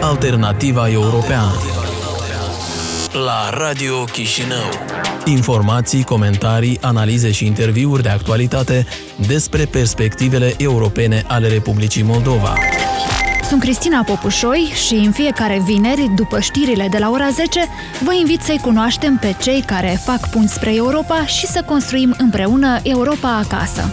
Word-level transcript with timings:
Alternativa 0.00 0.88
Europeană 0.88 1.52
la 3.12 3.50
Radio 3.50 4.04
Chișinău. 4.04 4.68
Informații, 5.24 6.04
comentarii, 6.04 6.78
analize 6.80 7.30
și 7.30 7.46
interviuri 7.46 8.02
de 8.02 8.08
actualitate 8.08 8.86
despre 9.26 9.64
perspectivele 9.64 10.54
europene 10.58 11.24
ale 11.26 11.48
Republicii 11.48 12.02
Moldova. 12.02 12.54
Sunt 13.48 13.60
Cristina 13.60 14.02
Popușoi 14.02 14.72
și 14.86 14.94
în 14.94 15.10
fiecare 15.10 15.62
vineri, 15.64 16.10
după 16.14 16.40
știrile 16.40 16.88
de 16.90 16.98
la 16.98 17.10
ora 17.10 17.28
10, 17.30 17.60
vă 18.04 18.12
invit 18.12 18.40
să-i 18.40 18.60
cunoaștem 18.62 19.16
pe 19.20 19.34
cei 19.40 19.62
care 19.66 20.00
fac 20.04 20.30
punți 20.30 20.54
spre 20.54 20.74
Europa 20.74 21.26
și 21.26 21.46
să 21.46 21.62
construim 21.66 22.14
împreună 22.18 22.78
Europa 22.82 23.36
acasă. 23.36 23.90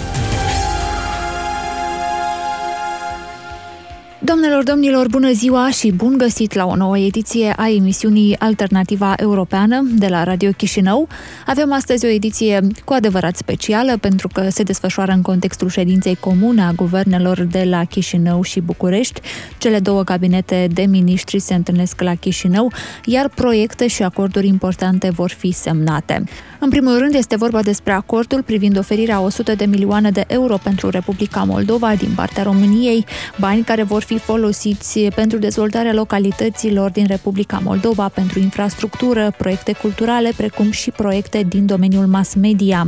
Doamnelor, 4.26 4.64
domnilor, 4.64 5.08
bună 5.08 5.32
ziua 5.32 5.70
și 5.70 5.92
bun 5.92 6.18
găsit 6.18 6.54
la 6.54 6.66
o 6.66 6.76
nouă 6.76 6.98
ediție 6.98 7.54
a 7.58 7.70
emisiunii 7.70 8.40
Alternativa 8.40 9.14
Europeană 9.18 9.88
de 9.98 10.08
la 10.08 10.24
Radio 10.24 10.52
Chișinău. 10.52 11.08
Avem 11.46 11.74
astăzi 11.74 12.06
o 12.06 12.08
ediție 12.10 12.60
cu 12.86 12.94
adevărat 12.94 13.36
specială 13.36 13.98
pentru 13.98 14.28
că 14.28 14.50
se 14.50 14.64
desfășoară 14.64 15.12
în 15.12 15.22
contextul 15.22 15.70
ședinței 15.70 16.16
comune 16.16 16.62
a 16.62 16.72
guvernelor 16.72 17.42
de 17.42 17.64
la 17.70 17.84
Chișinău 17.84 18.42
și 18.42 18.60
București. 18.60 19.22
Cele 19.58 19.80
două 19.80 20.04
cabinete 20.04 20.68
de 20.74 20.82
miniștri 20.82 21.40
se 21.40 21.54
întâlnesc 21.54 22.02
la 22.02 22.16
Chișinău, 22.16 22.72
iar 23.06 23.30
proiecte 23.30 23.88
și 23.88 24.04
acorduri 24.04 24.48
importante 24.48 25.10
vor 25.10 25.30
fi 25.30 25.52
semnate. 25.52 26.24
În 26.60 26.70
primul 26.70 26.98
rând 26.98 27.14
este 27.14 27.36
vorba 27.36 27.62
despre 27.62 27.94
acordul 27.94 28.44
privind 28.44 28.78
oferirea 28.78 29.20
100 29.20 29.56
de 29.56 29.66
milioane 29.66 30.12
de 30.12 30.24
euro 30.28 30.58
pentru 30.64 30.90
Republica 30.90 31.44
Moldova 31.44 31.96
din 31.96 32.10
partea 32.16 32.44
României, 32.44 33.06
bani 33.40 33.64
care 33.64 33.84
vor 33.84 34.04
fi 34.04 34.15
folosiți 34.18 35.00
pentru 35.00 35.38
dezvoltarea 35.38 35.94
localităților 35.94 36.92
din 36.92 37.06
Republica 37.06 37.62
Moldova, 37.64 38.08
pentru 38.08 38.40
infrastructură, 38.40 39.34
proiecte 39.38 39.74
culturale, 39.74 40.32
precum 40.38 40.72
și 40.72 40.92
proiecte 40.92 41.46
din 41.50 41.66
domeniul 41.66 42.06
mass 42.06 42.34
media. 42.34 42.88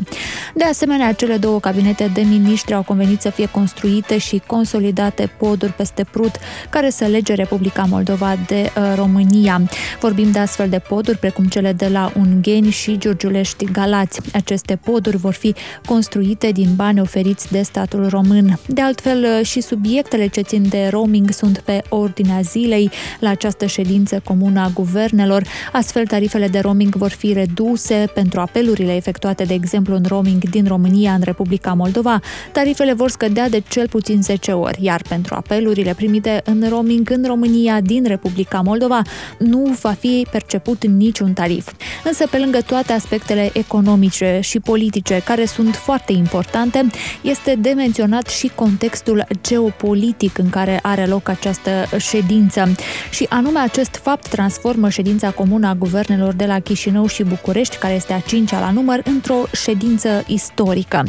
De 0.55 0.63
asemenea, 0.63 1.13
cele 1.13 1.37
două 1.37 1.59
cabinete 1.59 2.11
de 2.13 2.21
miniștri 2.21 2.73
au 2.73 2.83
convenit 2.83 3.21
să 3.21 3.29
fie 3.29 3.45
construite 3.45 4.17
și 4.17 4.41
consolidate 4.45 5.31
poduri 5.37 5.71
peste 5.71 6.05
Prut, 6.11 6.35
care 6.69 6.89
să 6.89 7.05
lege 7.05 7.33
Republica 7.33 7.83
Moldova 7.89 8.35
de 8.47 8.71
uh, 8.77 8.93
România. 8.95 9.61
Vorbim 9.99 10.31
de 10.31 10.39
astfel 10.39 10.69
de 10.69 10.79
poduri, 10.79 11.17
precum 11.17 11.45
cele 11.45 11.73
de 11.73 11.87
la 11.87 12.11
Ungheni 12.15 12.69
și 12.69 12.97
Giurgiulești 12.97 13.65
Galați. 13.71 14.21
Aceste 14.33 14.75
poduri 14.83 15.17
vor 15.17 15.33
fi 15.33 15.55
construite 15.85 16.51
din 16.51 16.69
bani 16.75 17.01
oferiți 17.01 17.51
de 17.51 17.61
statul 17.61 18.07
român. 18.09 18.59
De 18.67 18.81
altfel, 18.81 19.25
uh, 19.39 19.45
și 19.45 19.61
subiectele 19.61 20.27
ce 20.27 20.41
țin 20.41 20.65
de 20.69 20.87
roaming 21.07 21.31
sunt 21.31 21.59
pe 21.59 21.81
ordinea 21.89 22.41
zilei 22.41 22.89
la 23.19 23.29
această 23.29 23.65
ședință 23.65 24.21
comună 24.23 24.59
a 24.59 24.71
guvernelor. 24.73 25.43
Astfel, 25.71 26.05
tarifele 26.05 26.47
de 26.47 26.59
roaming 26.59 26.95
vor 26.95 27.09
fi 27.09 27.33
reduse 27.33 28.05
pentru 28.13 28.39
apelurile 28.39 28.95
efectuate, 28.95 29.43
de 29.43 29.53
exemplu, 29.53 29.95
în 29.95 30.03
roaming 30.07 30.49
din 30.49 30.65
România 30.67 31.13
în 31.13 31.21
Republica 31.23 31.73
Moldova. 31.73 32.19
Tarifele 32.51 32.93
vor 32.93 33.09
scădea 33.09 33.49
de 33.49 33.63
cel 33.67 33.87
puțin 33.87 34.21
10 34.21 34.51
ori, 34.51 34.77
iar 34.81 35.01
pentru 35.09 35.35
apelurile 35.35 35.93
primite 35.93 36.41
în 36.45 36.65
roaming 36.69 37.09
în 37.09 37.23
România 37.27 37.81
din 37.81 38.03
Republica 38.07 38.61
Moldova 38.61 39.01
nu 39.39 39.75
va 39.81 39.91
fi 39.91 40.27
perceput 40.31 40.85
niciun 40.85 41.33
tarif. 41.33 41.71
Însă, 42.03 42.27
pe 42.27 42.37
lângă 42.37 42.61
toate 42.61 42.93
aspectele 42.93 43.49
economice 43.53 44.39
și 44.41 44.59
politice, 44.59 45.21
care 45.25 45.45
sunt 45.45 45.75
foarte 45.75 46.13
importante, 46.13 46.85
este 47.21 47.55
de 47.55 47.69
menționat 47.69 48.27
și 48.27 48.51
contextul 48.55 49.25
geopolitic 49.41 50.37
în 50.37 50.49
care 50.49 50.79
are 50.81 50.96
loc 51.05 51.29
această 51.29 51.71
ședință. 51.97 52.71
Și 53.09 53.25
anume 53.29 53.59
acest 53.59 53.99
fapt 54.03 54.27
transformă 54.27 54.89
ședința 54.89 55.29
comună 55.29 55.67
a 55.67 55.73
guvernelor 55.73 56.33
de 56.33 56.45
la 56.45 56.59
Chișinău 56.59 57.07
și 57.07 57.23
București, 57.23 57.77
care 57.77 57.93
este 57.93 58.13
a 58.13 58.19
cincea 58.19 58.59
la 58.59 58.71
număr, 58.71 59.01
într-o 59.03 59.43
ședință 59.51 60.23
istorică. 60.27 61.03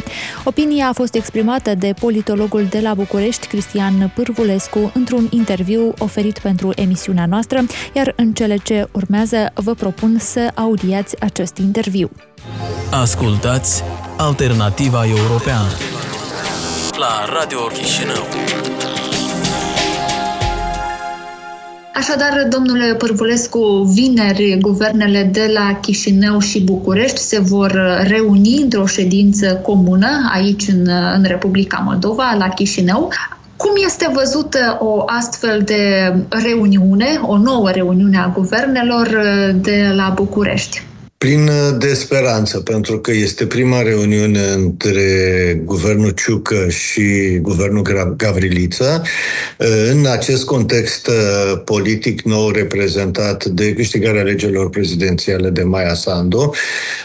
Opinia 0.45 0.89
a 0.89 0.93
fost 0.93 1.15
exprimată 1.15 1.75
de 1.75 1.95
politologul 2.01 2.67
de 2.71 2.81
la 2.81 2.95
București, 2.95 3.47
Cristian 3.47 4.12
Pârvulescu, 4.15 4.91
într-un 4.95 5.27
interviu 5.31 5.93
oferit 5.99 6.39
pentru 6.39 6.73
emisiunea 6.77 7.27
noastră, 7.27 7.65
iar 7.93 8.12
în 8.17 8.33
cele 8.33 8.57
ce 8.57 8.89
urmează 8.93 9.51
vă 9.55 9.75
propun 9.75 10.17
să 10.19 10.51
audiați 10.55 11.21
acest 11.21 11.57
interviu. 11.57 12.11
Ascultați 12.91 13.83
Alternativa 14.17 15.07
Europeană 15.07 15.69
la 16.99 17.25
Radio 17.33 17.59
Chișinău. 17.67 18.27
Așadar, 21.99 22.47
domnule 22.49 22.95
Pârvulescu, 22.95 23.91
vineri 23.95 24.59
guvernele 24.61 25.23
de 25.33 25.51
la 25.53 25.79
Chișinău 25.81 26.39
și 26.39 26.65
București 26.65 27.21
se 27.21 27.41
vor 27.41 28.03
reuni 28.07 28.63
într-o 28.63 28.87
ședință 28.87 29.55
comună 29.55 30.31
aici 30.33 30.69
în, 30.69 30.89
în 31.17 31.25
Republica 31.27 31.83
Moldova, 31.85 32.35
la 32.39 32.49
Chișinău. 32.49 33.13
Cum 33.57 33.71
este 33.85 34.11
văzută 34.13 34.79
o 34.81 35.03
astfel 35.07 35.63
de 35.65 36.13
reuniune, 36.29 37.21
o 37.23 37.37
nouă 37.39 37.71
reuniune 37.71 38.19
a 38.19 38.29
guvernelor 38.29 39.09
de 39.55 39.93
la 39.97 40.13
București? 40.15 40.83
Prin 41.19 41.49
uh, 41.49 41.77
de 41.79 41.95
speranță, 41.95 42.61
pentru 42.61 42.99
că 42.99 43.12
este 43.12 43.47
prima 43.47 43.83
reuniune 43.83 44.41
între 44.41 45.03
guvernul 45.65 46.11
Ciucă 46.11 46.69
și 46.69 47.39
guvernul 47.43 48.15
Gavriliță. 48.17 49.03
Uh, 49.59 49.67
în 49.91 50.06
acest 50.06 50.45
context 50.45 51.06
uh, 51.06 51.61
politic 51.65 52.23
nou 52.23 52.51
reprezentat 52.51 53.45
de 53.45 53.73
câștigarea 53.73 54.21
alegerilor 54.21 54.71
prezidențiale 54.71 55.51
de 55.51 55.62
Maia 55.62 55.95
Sandu, 55.95 56.55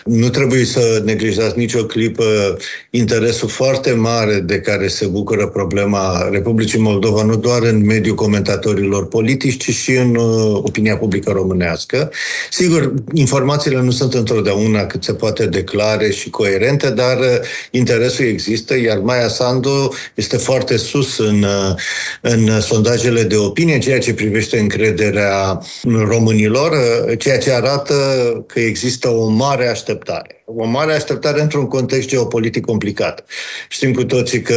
nu 0.06 0.30
trebuie 0.30 0.66
să 0.66 1.01
neglijați 1.06 1.57
nicio 1.57 1.85
clipă 1.85 2.57
interesul 2.90 3.50
foarte 3.50 3.91
mare 3.91 4.40
de 4.40 4.59
care 4.59 4.88
se 4.88 5.06
bucură 5.06 5.47
problema 5.47 6.30
Republicii 6.31 6.80
Moldova, 6.80 7.24
nu 7.24 7.35
doar 7.35 7.62
în 7.62 7.85
mediul 7.85 8.16
comentatorilor 8.16 9.07
politici, 9.07 9.63
ci 9.63 9.75
și 9.75 9.91
în 9.91 10.16
opinia 10.53 10.97
publică 10.97 11.31
românească. 11.31 12.12
Sigur, 12.50 12.94
informațiile 13.13 13.81
nu 13.81 13.91
sunt 13.91 14.01
sunt 14.03 14.30
întotdeauna 14.30 14.86
cât 14.86 15.03
se 15.03 15.14
poate 15.14 15.46
declare 15.46 16.12
și 16.12 16.30
coerente, 16.30 16.90
dar 16.90 17.19
uh, 17.19 17.40
interesul 17.72 18.25
există, 18.25 18.78
iar 18.78 18.97
Maia 18.97 19.28
Sandu 19.28 19.94
este 20.16 20.38
foarte 20.38 20.78
sus 20.78 21.18
în, 21.18 21.44
uh, 21.44 21.75
în 22.22 22.62
sondajele 22.62 23.24
de 23.24 23.36
opinie, 23.36 23.80
ceea 23.80 24.00
ce 24.00 24.13
privește 24.13 24.59
încrederea 24.59 25.59
românilor, 25.84 26.72
uh, 26.72 27.18
ceea 27.19 27.38
ce 27.38 27.52
arată 27.52 27.94
că 28.47 28.59
există 28.59 29.09
o 29.09 29.28
mare 29.28 29.68
așteptare 29.68 30.43
o 30.56 30.66
mare 30.66 30.94
așteptare 30.94 31.41
într-un 31.41 31.68
context 31.68 32.08
geopolitic 32.08 32.66
complicat. 32.66 33.25
Știm 33.69 33.94
cu 33.94 34.03
toții 34.03 34.41
că 34.41 34.56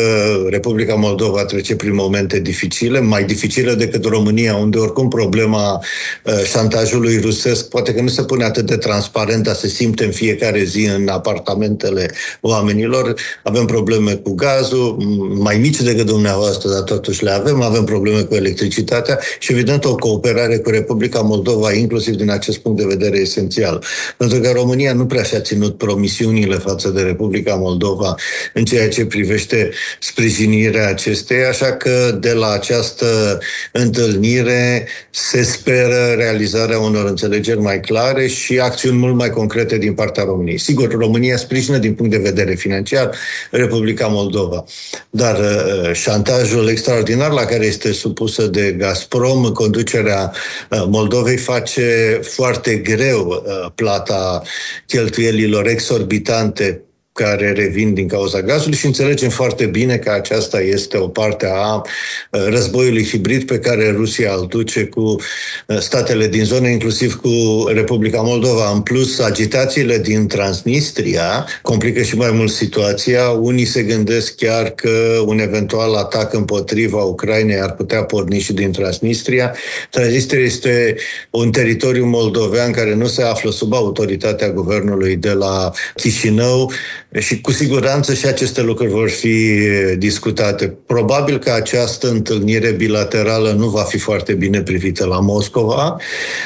Republica 0.49 0.95
Moldova 0.95 1.45
trece 1.45 1.77
prin 1.77 1.95
momente 1.95 2.41
dificile, 2.41 3.01
mai 3.01 3.25
dificile 3.25 3.75
decât 3.75 4.05
România, 4.05 4.57
unde 4.57 4.79
oricum 4.79 5.09
problema 5.09 5.85
uh, 6.25 6.43
șantajului 6.45 7.21
rusesc 7.21 7.69
poate 7.69 7.95
că 7.95 8.01
nu 8.01 8.09
se 8.09 8.23
pune 8.23 8.45
atât 8.45 8.67
de 8.67 8.77
transparent, 8.77 9.43
dar 9.43 9.55
se 9.55 9.69
simte 9.69 10.05
în 10.05 10.11
fiecare 10.11 10.65
zi 10.65 10.85
în 10.97 11.09
apartamentele 11.09 12.11
oamenilor. 12.41 13.15
Avem 13.43 13.65
probleme 13.65 14.13
cu 14.13 14.35
gazul, 14.35 14.97
mai 15.39 15.59
mici 15.59 15.81
decât 15.81 16.07
dumneavoastră, 16.07 16.71
dar 16.71 16.81
totuși 16.83 17.25
le 17.25 17.31
avem. 17.31 17.63
Avem 17.63 17.85
probleme 17.85 18.21
cu 18.21 18.35
electricitatea 18.35 19.19
și, 19.39 19.53
evident, 19.53 19.85
o 19.85 19.95
cooperare 19.95 20.59
cu 20.59 20.71
Republica 20.71 21.21
Moldova, 21.21 21.73
inclusiv 21.73 22.15
din 22.15 22.31
acest 22.31 22.59
punct 22.59 22.79
de 22.79 22.87
vedere, 22.87 23.19
esențial. 23.19 23.85
Pentru 24.17 24.41
că 24.41 24.51
România 24.55 24.93
nu 24.93 25.07
prea 25.07 25.23
și-a 25.23 25.41
ținut 25.41 25.77
promisiunile 25.87 26.57
față 26.57 26.89
de 26.89 27.03
Republica 27.03 27.55
Moldova 27.55 28.15
în 28.53 28.65
ceea 28.65 28.89
ce 28.89 29.05
privește 29.07 29.71
sprijinirea 30.01 30.89
acesteia, 30.89 31.49
așa 31.49 31.73
că 31.73 32.17
de 32.21 32.33
la 32.33 32.51
această 32.51 33.39
întâlnire 33.73 34.89
se 35.11 35.43
speră 35.43 36.15
realizarea 36.17 36.79
unor 36.79 37.05
înțelegeri 37.07 37.61
mai 37.61 37.81
clare 37.81 38.27
și 38.27 38.59
acțiuni 38.59 38.99
mult 38.99 39.15
mai 39.15 39.31
concrete 39.31 39.79
din 39.79 39.95
partea 39.95 40.25
României. 40.25 40.59
Sigur, 40.59 40.91
România 40.91 41.37
sprijină 41.37 41.79
din 41.79 41.95
punct 41.95 42.11
de 42.13 42.29
vedere 42.31 42.55
financiar 42.55 43.11
Republica 43.51 44.07
Moldova, 44.07 44.65
dar 45.11 45.39
uh, 45.39 45.93
șantajul 45.93 46.69
extraordinar 46.69 47.31
la 47.31 47.45
care 47.45 47.65
este 47.67 47.93
supusă 47.93 48.47
de 48.47 48.75
Gazprom, 48.79 49.53
conducerea 49.53 50.33
uh, 50.71 50.85
Moldovei 50.89 51.37
face 51.37 52.21
foarte 52.23 52.77
greu 52.77 53.27
uh, 53.27 53.71
plata 53.75 54.43
cheltuielilor 54.87 55.66
exorbitante 55.69 56.86
care 57.17 57.53
revin 57.53 57.95
din 57.95 58.09
cauza 58.09 58.41
gazului 58.41 58.79
și 58.79 58.87
înțelegem 58.87 59.29
foarte 59.29 59.67
bine 59.67 59.97
că 59.97 60.11
aceasta 60.11 60.61
este 60.61 60.97
o 60.97 61.09
parte 61.09 61.47
a 61.53 61.75
uh, 61.75 61.83
războiului 62.31 63.05
hibrid 63.05 63.47
pe 63.47 63.59
care 63.59 63.91
Rusia 63.91 64.35
îl 64.35 64.47
duce 64.47 64.85
cu 64.85 65.01
uh, 65.01 65.79
statele 65.79 66.27
din 66.27 66.45
zonă, 66.45 66.69
inclusiv 66.69 67.15
cu 67.15 67.29
Republica 67.75 68.21
Moldova. 68.21 68.71
În 68.71 68.81
plus, 68.81 69.19
agitațiile 69.19 69.99
din 69.99 70.27
Transnistria 70.27 71.47
complică 71.63 72.03
și 72.03 72.17
mai 72.17 72.31
mult 72.31 72.51
situația. 72.51 73.29
Unii 73.29 73.65
se 73.65 73.83
gândesc 73.83 74.37
chiar 74.37 74.71
că 74.71 75.23
un 75.27 75.39
eventual 75.39 75.95
atac 75.95 76.33
împotriva 76.33 77.03
Ucrainei 77.03 77.61
ar 77.61 77.73
putea 77.73 78.05
porni 78.05 78.39
și 78.39 78.53
din 78.53 78.73
Transnistria. 78.73 79.55
Transnistria 79.91 80.45
este 80.45 80.97
un 81.31 81.51
teritoriu 81.51 82.07
moldovean 82.07 82.73
care 82.73 82.95
nu 82.95 83.07
se 83.07 83.23
află 83.23 83.51
sub 83.51 83.73
autoritatea 83.73 84.51
guvernului 84.51 85.17
de 85.17 85.33
la 85.33 85.71
Chișinău 85.95 86.73
și 87.19 87.41
cu 87.41 87.51
siguranță 87.51 88.15
și 88.15 88.27
aceste 88.27 88.63
lucruri 88.63 88.91
vor 88.91 89.09
fi 89.09 89.59
discutate. 89.97 90.77
Probabil 90.87 91.39
că 91.39 91.51
această 91.51 92.11
întâlnire 92.11 92.71
bilaterală 92.71 93.51
nu 93.51 93.69
va 93.69 93.83
fi 93.83 93.99
foarte 93.99 94.33
bine 94.35 94.63
privită 94.63 95.07
la 95.07 95.21
Moscova, 95.21 95.97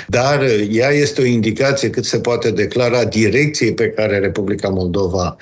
dar 0.07 0.43
ea 0.71 0.91
este 0.91 1.21
o 1.21 1.25
indicație 1.25 1.91
cât 1.91 2.05
se 2.05 2.21
poate 2.21 2.51
declara 2.51 3.05
direcției 3.05 3.75
pe 3.75 3.89
care 3.89 4.19
Republica 4.19 4.69
Moldova 4.69 5.37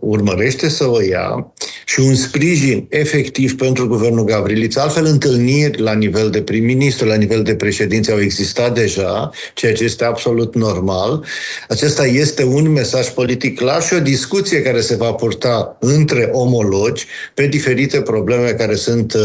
urmărește 0.00 0.68
să 0.68 0.86
o 0.86 1.00
ia 1.00 1.52
și 1.84 2.00
un 2.00 2.14
sprijin 2.14 2.86
efectiv 2.90 3.56
pentru 3.56 3.86
guvernul 3.86 4.24
Gavrilița. 4.24 4.82
Altfel, 4.82 5.04
întâlniri 5.04 5.80
la 5.80 5.92
nivel 5.92 6.30
de 6.30 6.42
prim-ministru, 6.42 7.06
la 7.06 7.14
nivel 7.14 7.42
de 7.42 7.54
președinți 7.54 8.10
au 8.10 8.20
existat 8.20 8.74
deja, 8.74 9.30
ceea 9.54 9.72
ce 9.72 9.84
este 9.84 10.04
absolut 10.04 10.54
normal. 10.54 11.24
Acesta 11.68 12.06
este 12.06 12.44
un 12.44 12.72
mesaj 12.72 13.08
politic 13.08 13.58
clar 13.58 13.82
și 13.82 13.94
o 13.94 14.00
discuție 14.00 14.62
care 14.62 14.80
se 14.80 14.96
va 14.96 15.12
purta 15.12 15.76
între 15.80 16.28
omologi 16.32 17.06
pe 17.34 17.46
diferite 17.46 18.00
probleme 18.00 18.50
care 18.50 18.74
sunt 18.74 19.14
uh, 19.14 19.20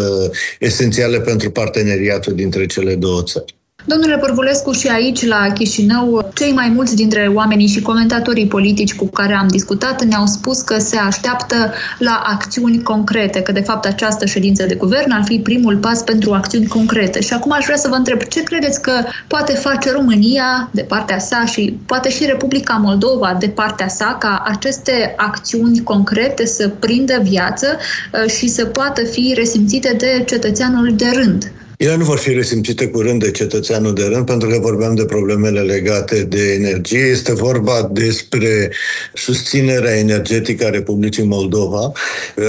esențiale 0.60 1.22
pentru 1.22 1.52
parteneriatul 1.52 2.34
dintre 2.34 2.66
cele 2.66 2.96
două 2.96 3.24
țări. 3.24 3.61
Domnule 3.86 4.18
Părvulescu, 4.18 4.72
și 4.72 4.88
aici, 4.88 5.26
la 5.26 5.48
Chișinău, 5.54 6.32
cei 6.34 6.52
mai 6.52 6.70
mulți 6.70 6.96
dintre 6.96 7.32
oamenii 7.34 7.68
și 7.68 7.82
comentatorii 7.82 8.48
politici 8.48 8.96
cu 8.96 9.06
care 9.08 9.34
am 9.34 9.48
discutat 9.48 10.04
ne-au 10.04 10.26
spus 10.26 10.62
că 10.62 10.78
se 10.78 10.98
așteaptă 10.98 11.74
la 11.98 12.22
acțiuni 12.26 12.82
concrete, 12.84 13.42
că 13.42 13.52
de 13.52 13.60
fapt 13.60 13.86
această 13.86 14.26
ședință 14.26 14.66
de 14.66 14.76
guvern 14.76 15.12
ar 15.12 15.24
fi 15.24 15.40
primul 15.40 15.78
pas 15.78 16.02
pentru 16.02 16.34
acțiuni 16.34 16.68
concrete. 16.68 17.22
Și 17.22 17.34
acum 17.34 17.52
aș 17.52 17.64
vrea 17.66 17.78
să 17.78 17.88
vă 17.88 17.96
întreb, 17.96 18.22
ce 18.22 18.44
credeți 18.44 18.82
că 18.82 18.92
poate 19.28 19.54
face 19.54 19.92
România 19.92 20.70
de 20.72 20.82
partea 20.82 21.20
sa 21.20 21.46
și 21.46 21.80
poate 21.86 22.10
și 22.10 22.26
Republica 22.26 22.74
Moldova 22.74 23.36
de 23.40 23.50
partea 23.50 23.88
sa 23.88 24.16
ca 24.20 24.44
aceste 24.46 25.14
acțiuni 25.18 25.84
concrete 25.84 26.46
să 26.46 26.70
prindă 26.80 27.20
viață 27.24 27.78
uh, 27.78 28.32
și 28.32 28.48
să 28.48 28.66
poată 28.66 29.04
fi 29.04 29.34
resimțite 29.36 29.96
de 29.98 30.24
cetățeanul 30.28 30.94
de 30.96 31.10
rând? 31.14 31.52
Ele 31.82 31.96
nu 31.96 32.04
vor 32.04 32.18
fi 32.18 32.34
resimțite 32.34 32.88
curând 32.88 33.24
de 33.24 33.32
cetățeanul 33.32 33.94
de 33.94 34.04
rând, 34.04 34.26
pentru 34.26 34.50
că 34.50 34.58
vorbeam 34.60 34.96
de 34.96 35.06
problemele 35.06 35.60
legate 35.60 36.24
de 36.24 36.54
energie. 36.54 37.00
Este 37.00 37.34
vorba 37.34 37.90
despre 37.92 38.72
susținerea 39.14 39.98
energetică 39.98 40.66
a 40.66 40.70
Republicii 40.70 41.24
Moldova. 41.24 41.92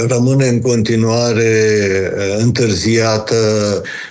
Rămâne 0.07 0.47
în 0.47 0.61
continuare 0.61 1.51
uh, 2.15 2.43
întârziată 2.43 3.35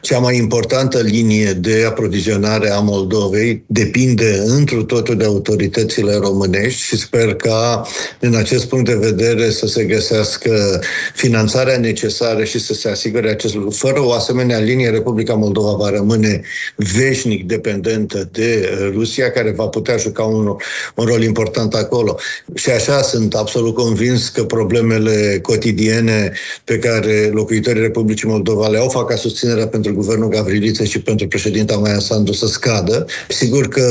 cea 0.01 0.19
mai 0.19 0.37
importantă 0.37 1.01
linie 1.01 1.53
de 1.53 1.85
aprovizionare 1.87 2.71
a 2.71 2.79
Moldovei. 2.79 3.65
Depinde 3.67 4.43
întru 4.47 4.85
totul 4.85 5.17
de 5.17 5.25
autoritățile 5.25 6.15
românești 6.15 6.81
și 6.81 6.97
sper 6.97 7.35
ca, 7.35 7.87
din 8.21 8.37
acest 8.37 8.65
punct 8.65 8.85
de 8.85 8.97
vedere, 9.01 9.51
să 9.51 9.67
se 9.67 9.85
găsească 9.85 10.81
finanțarea 11.15 11.79
necesară 11.79 12.45
și 12.45 12.59
să 12.59 12.75
se 12.75 12.89
asigure 12.89 13.31
acest 13.31 13.55
lucru. 13.55 13.71
Fără 13.71 14.01
o 14.01 14.13
asemenea 14.13 14.59
linie, 14.59 14.89
Republica 14.89 15.11
Republica 15.13 15.35
Moldova 15.35 15.73
va 15.73 15.91
rămâne 15.91 16.41
veșnic 16.77 17.47
dependentă 17.47 18.29
de 18.33 18.69
Rusia, 18.93 19.31
care 19.31 19.51
va 19.51 19.67
putea 19.67 19.97
juca 19.97 20.23
un, 20.23 20.47
un 20.95 21.05
rol 21.05 21.23
important 21.23 21.75
acolo. 21.75 22.19
Și 22.55 22.71
așa 22.71 23.03
sunt 23.03 23.35
absolut 23.35 23.75
convins 23.75 24.29
că 24.29 24.45
problemele 24.45 25.39
cotidiene 25.43 26.33
pe 26.65 26.79
care 26.79 27.31
locuitorii 27.33 27.83
Republicii 27.83 28.29
Moldova 28.29 28.69
le 28.69 28.79
au 28.79 28.89
fac 28.89 29.09
ca 29.09 29.17
susținerea 29.17 29.67
pentru 29.69 29.95
guvernul 29.95 30.29
Gavriliță 30.29 30.85
și 30.85 31.01
pentru 31.01 31.29
președinta 31.29 31.77
Maia 31.77 31.99
Sandu 31.99 32.33
să 32.33 32.47
scadă. 32.47 33.07
Sigur 33.29 33.69
că 33.69 33.85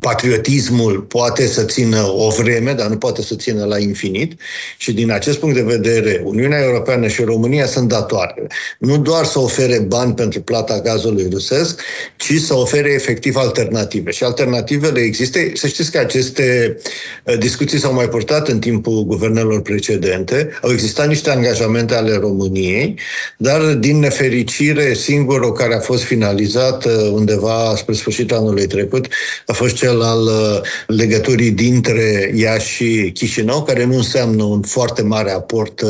patriotismul 0.00 1.00
poate 1.00 1.46
să 1.46 1.62
țină 1.62 2.12
o 2.16 2.28
vreme, 2.28 2.72
dar 2.72 2.86
nu 2.86 2.96
poate 2.96 3.22
să 3.22 3.34
țină 3.34 3.64
la 3.64 3.78
infinit 3.78 4.40
și 4.76 4.92
din 4.92 5.10
acest 5.10 5.38
punct 5.38 5.54
de 5.54 5.62
vedere 5.62 6.22
Uniunea 6.24 6.62
Europeană 6.62 7.08
și 7.08 7.22
România 7.22 7.66
sunt 7.66 7.88
datoare. 7.88 8.46
Nu 8.78 8.98
doar 8.98 9.24
să 9.24 9.38
ofere 9.38 9.78
bani 9.78 10.14
pentru 10.14 10.40
plata 10.40 10.65
plata 10.66 10.80
gazului 10.80 11.28
rusesc, 11.32 11.80
ci 12.16 12.32
să 12.38 12.54
ofere 12.54 12.92
efectiv 12.92 13.36
alternative. 13.36 14.10
Și 14.10 14.24
alternativele 14.24 15.00
există. 15.00 15.38
Să 15.54 15.66
știți 15.66 15.90
că 15.90 15.98
aceste 15.98 16.76
uh, 17.24 17.38
discuții 17.38 17.78
s-au 17.78 17.92
mai 17.92 18.08
purtat 18.08 18.48
în 18.48 18.58
timpul 18.58 19.04
guvernelor 19.04 19.62
precedente. 19.62 20.48
Au 20.62 20.70
existat 20.70 21.08
niște 21.08 21.30
angajamente 21.30 21.94
ale 21.94 22.16
României, 22.16 22.98
dar 23.36 23.60
din 23.60 23.98
nefericire 23.98 24.94
singurul 24.94 25.52
care 25.52 25.74
a 25.74 25.80
fost 25.80 26.02
finalizat 26.02 26.84
uh, 26.84 26.92
undeva 27.12 27.74
spre 27.76 27.94
sfârșitul 27.94 28.36
anului 28.36 28.66
trecut 28.66 29.06
a 29.46 29.52
fost 29.52 29.74
cel 29.74 30.02
al 30.02 30.22
uh, 30.22 30.60
legăturii 30.86 31.50
dintre 31.50 32.32
ea 32.34 32.58
și 32.58 33.10
Chișinău, 33.14 33.62
care 33.62 33.84
nu 33.84 33.96
înseamnă 33.96 34.42
un 34.42 34.62
foarte 34.62 35.02
mare 35.02 35.30
aport 35.30 35.82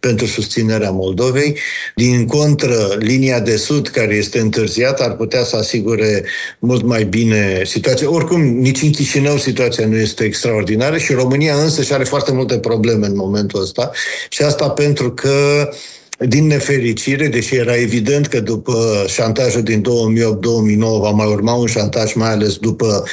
pentru 0.00 0.26
susținerea 0.26 0.90
Moldovei. 0.90 1.58
Din 1.94 2.26
contră, 2.26 2.96
linia 2.98 3.40
de 3.40 3.56
sud, 3.56 3.88
care 3.88 4.11
care 4.12 4.24
este 4.24 4.40
întârziat 4.40 5.00
ar 5.00 5.16
putea 5.16 5.44
să 5.44 5.56
asigure 5.56 6.24
mult 6.58 6.82
mai 6.82 7.04
bine 7.04 7.62
situația. 7.64 8.10
Oricum, 8.10 8.40
nici 8.40 8.82
în 8.82 8.90
Chișinău 8.90 9.36
situația 9.36 9.86
nu 9.86 9.96
este 9.96 10.24
extraordinară 10.24 10.98
și 10.98 11.12
România 11.12 11.54
însă 11.54 11.82
și 11.82 11.92
are 11.92 12.04
foarte 12.04 12.32
multe 12.32 12.58
probleme 12.58 13.06
în 13.06 13.16
momentul 13.16 13.60
ăsta 13.60 13.90
și 14.28 14.42
asta 14.42 14.70
pentru 14.70 15.12
că 15.12 15.68
din 16.18 16.46
nefericire, 16.46 17.28
deși 17.28 17.56
era 17.56 17.76
evident 17.76 18.26
că 18.26 18.40
după 18.40 19.04
șantajul 19.06 19.62
din 19.62 19.82
2008-2009 19.82 19.84
va 21.00 21.10
mai 21.10 21.26
urma 21.26 21.52
un 21.54 21.66
șantaj, 21.66 22.14
mai 22.14 22.30
ales 22.30 22.56
după 22.56 23.04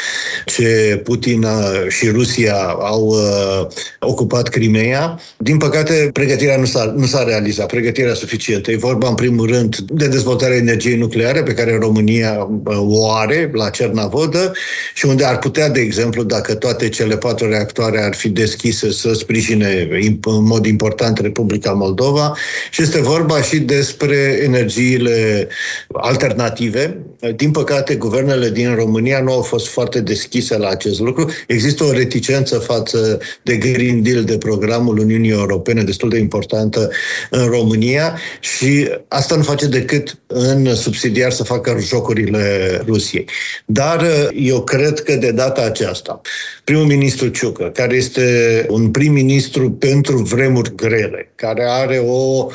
ce 0.46 1.02
Putin 1.04 1.46
și 1.88 2.10
Rusia 2.10 2.56
au 2.80 3.06
uh, 3.06 3.68
ocupat 4.00 4.48
Crimea, 4.48 5.20
din 5.38 5.58
păcate 5.58 6.10
pregătirea 6.14 6.58
nu 6.58 6.66
s-a, 6.66 6.94
nu 6.98 7.06
s-a 7.06 7.24
realizat, 7.24 7.68
pregătirea 7.68 8.14
suficientă. 8.14 8.72
E 8.72 8.78
vorba 8.78 9.08
în 9.08 9.16
primul 9.16 9.48
rând 9.48 9.78
de 9.78 10.08
dezvoltarea 10.08 10.58
energiei 10.58 10.98
nucleare 10.98 11.44
pe 11.44 11.54
care 11.54 11.78
România 11.78 12.48
uh, 12.64 12.78
o 12.78 13.12
are 13.12 13.52
la 13.54 13.70
Cernavodă 13.70 14.52
și 14.94 15.06
unde 15.06 15.24
ar 15.26 15.40
putea, 15.40 15.70
de 15.70 15.80
exemplu, 15.80 16.24
dacă 16.24 16.56
toate 16.56 16.90
cele 16.90 17.18
patru 17.18 17.50
reactoare 17.50 18.04
ar 18.04 18.16
fi 18.16 18.30
deschise 18.30 18.92
să 18.92 19.14
sprijine 19.14 19.88
în 20.26 20.44
mod 20.44 20.66
important 20.66 21.20
Republica 21.20 21.72
Moldova 21.72 22.38
și 22.72 22.82
este 22.82 22.99
vorba 23.00 23.42
și 23.42 23.60
despre 23.60 24.40
energiile 24.44 25.48
alternative. 25.94 26.98
Din 27.36 27.52
păcate, 27.52 27.96
guvernele 27.96 28.50
din 28.50 28.76
România 28.76 29.22
nu 29.22 29.32
au 29.32 29.42
fost 29.42 29.68
foarte 29.68 30.02
deschise 30.02 30.58
la 30.58 30.68
acest 30.70 31.00
lucru. 31.00 31.32
Există 31.48 31.84
o 31.84 31.92
reticență 31.92 32.58
față 32.58 33.20
de 33.44 33.56
Green 33.56 34.04
Deal, 34.04 34.24
de 34.24 34.38
programul 34.38 34.98
Uniunii 34.98 35.32
Europene, 35.32 35.84
destul 35.84 36.10
de 36.10 36.18
importantă 36.18 36.90
în 37.30 37.46
România 37.46 38.18
și 38.40 38.90
asta 39.08 39.36
nu 39.36 39.44
face 39.44 39.68
decât 39.68 40.18
în 40.28 40.76
subsidiar 40.76 41.32
să 41.32 41.44
facă 41.44 41.78
jocurile 41.80 42.82
Rusiei. 42.86 43.26
Dar 43.66 44.06
eu 44.36 44.64
cred 44.64 45.00
că 45.00 45.16
de 45.16 45.32
data 45.32 45.62
aceasta, 45.62 46.22
primul 46.64 46.86
ministru 46.86 47.28
Ciucă, 47.28 47.72
care 47.74 47.96
este 47.96 48.66
un 48.70 48.92
prim-ministru 48.92 49.72
pentru 49.72 50.18
vremuri 50.18 50.76
grele, 50.76 51.32
care 51.36 51.64
are 51.68 51.98
o 51.98 52.48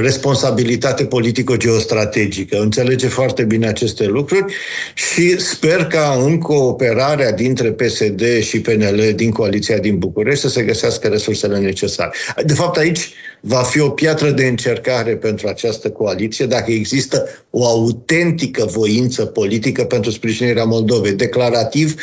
responsabilitate 0.00 1.04
politico-geostrategică. 1.04 2.60
Înțelege 2.60 3.08
foarte 3.08 3.44
bine 3.44 3.66
aceste 3.66 4.06
lucruri 4.06 4.54
și 4.94 5.40
sper 5.40 5.84
ca 5.84 6.20
în 6.24 6.38
cooperarea 6.38 7.32
dintre 7.32 7.72
PSD 7.72 8.40
și 8.40 8.60
PNL 8.60 9.12
din 9.14 9.30
coaliția 9.30 9.78
din 9.78 9.98
București 9.98 10.40
să 10.40 10.48
se 10.48 10.62
găsească 10.62 11.08
resursele 11.08 11.58
necesare. 11.58 12.10
De 12.44 12.54
fapt, 12.54 12.76
aici 12.76 13.12
va 13.40 13.62
fi 13.62 13.80
o 13.80 13.90
piatră 13.90 14.30
de 14.30 14.46
încercare 14.46 15.16
pentru 15.16 15.48
această 15.48 15.90
coaliție 15.90 16.46
dacă 16.46 16.70
există 16.70 17.28
o 17.50 17.66
autentică 17.66 18.64
voință 18.64 19.24
politică 19.24 19.84
pentru 19.84 20.10
sprijinirea 20.10 20.64
Moldovei. 20.64 21.12
Declarativ, 21.12 21.94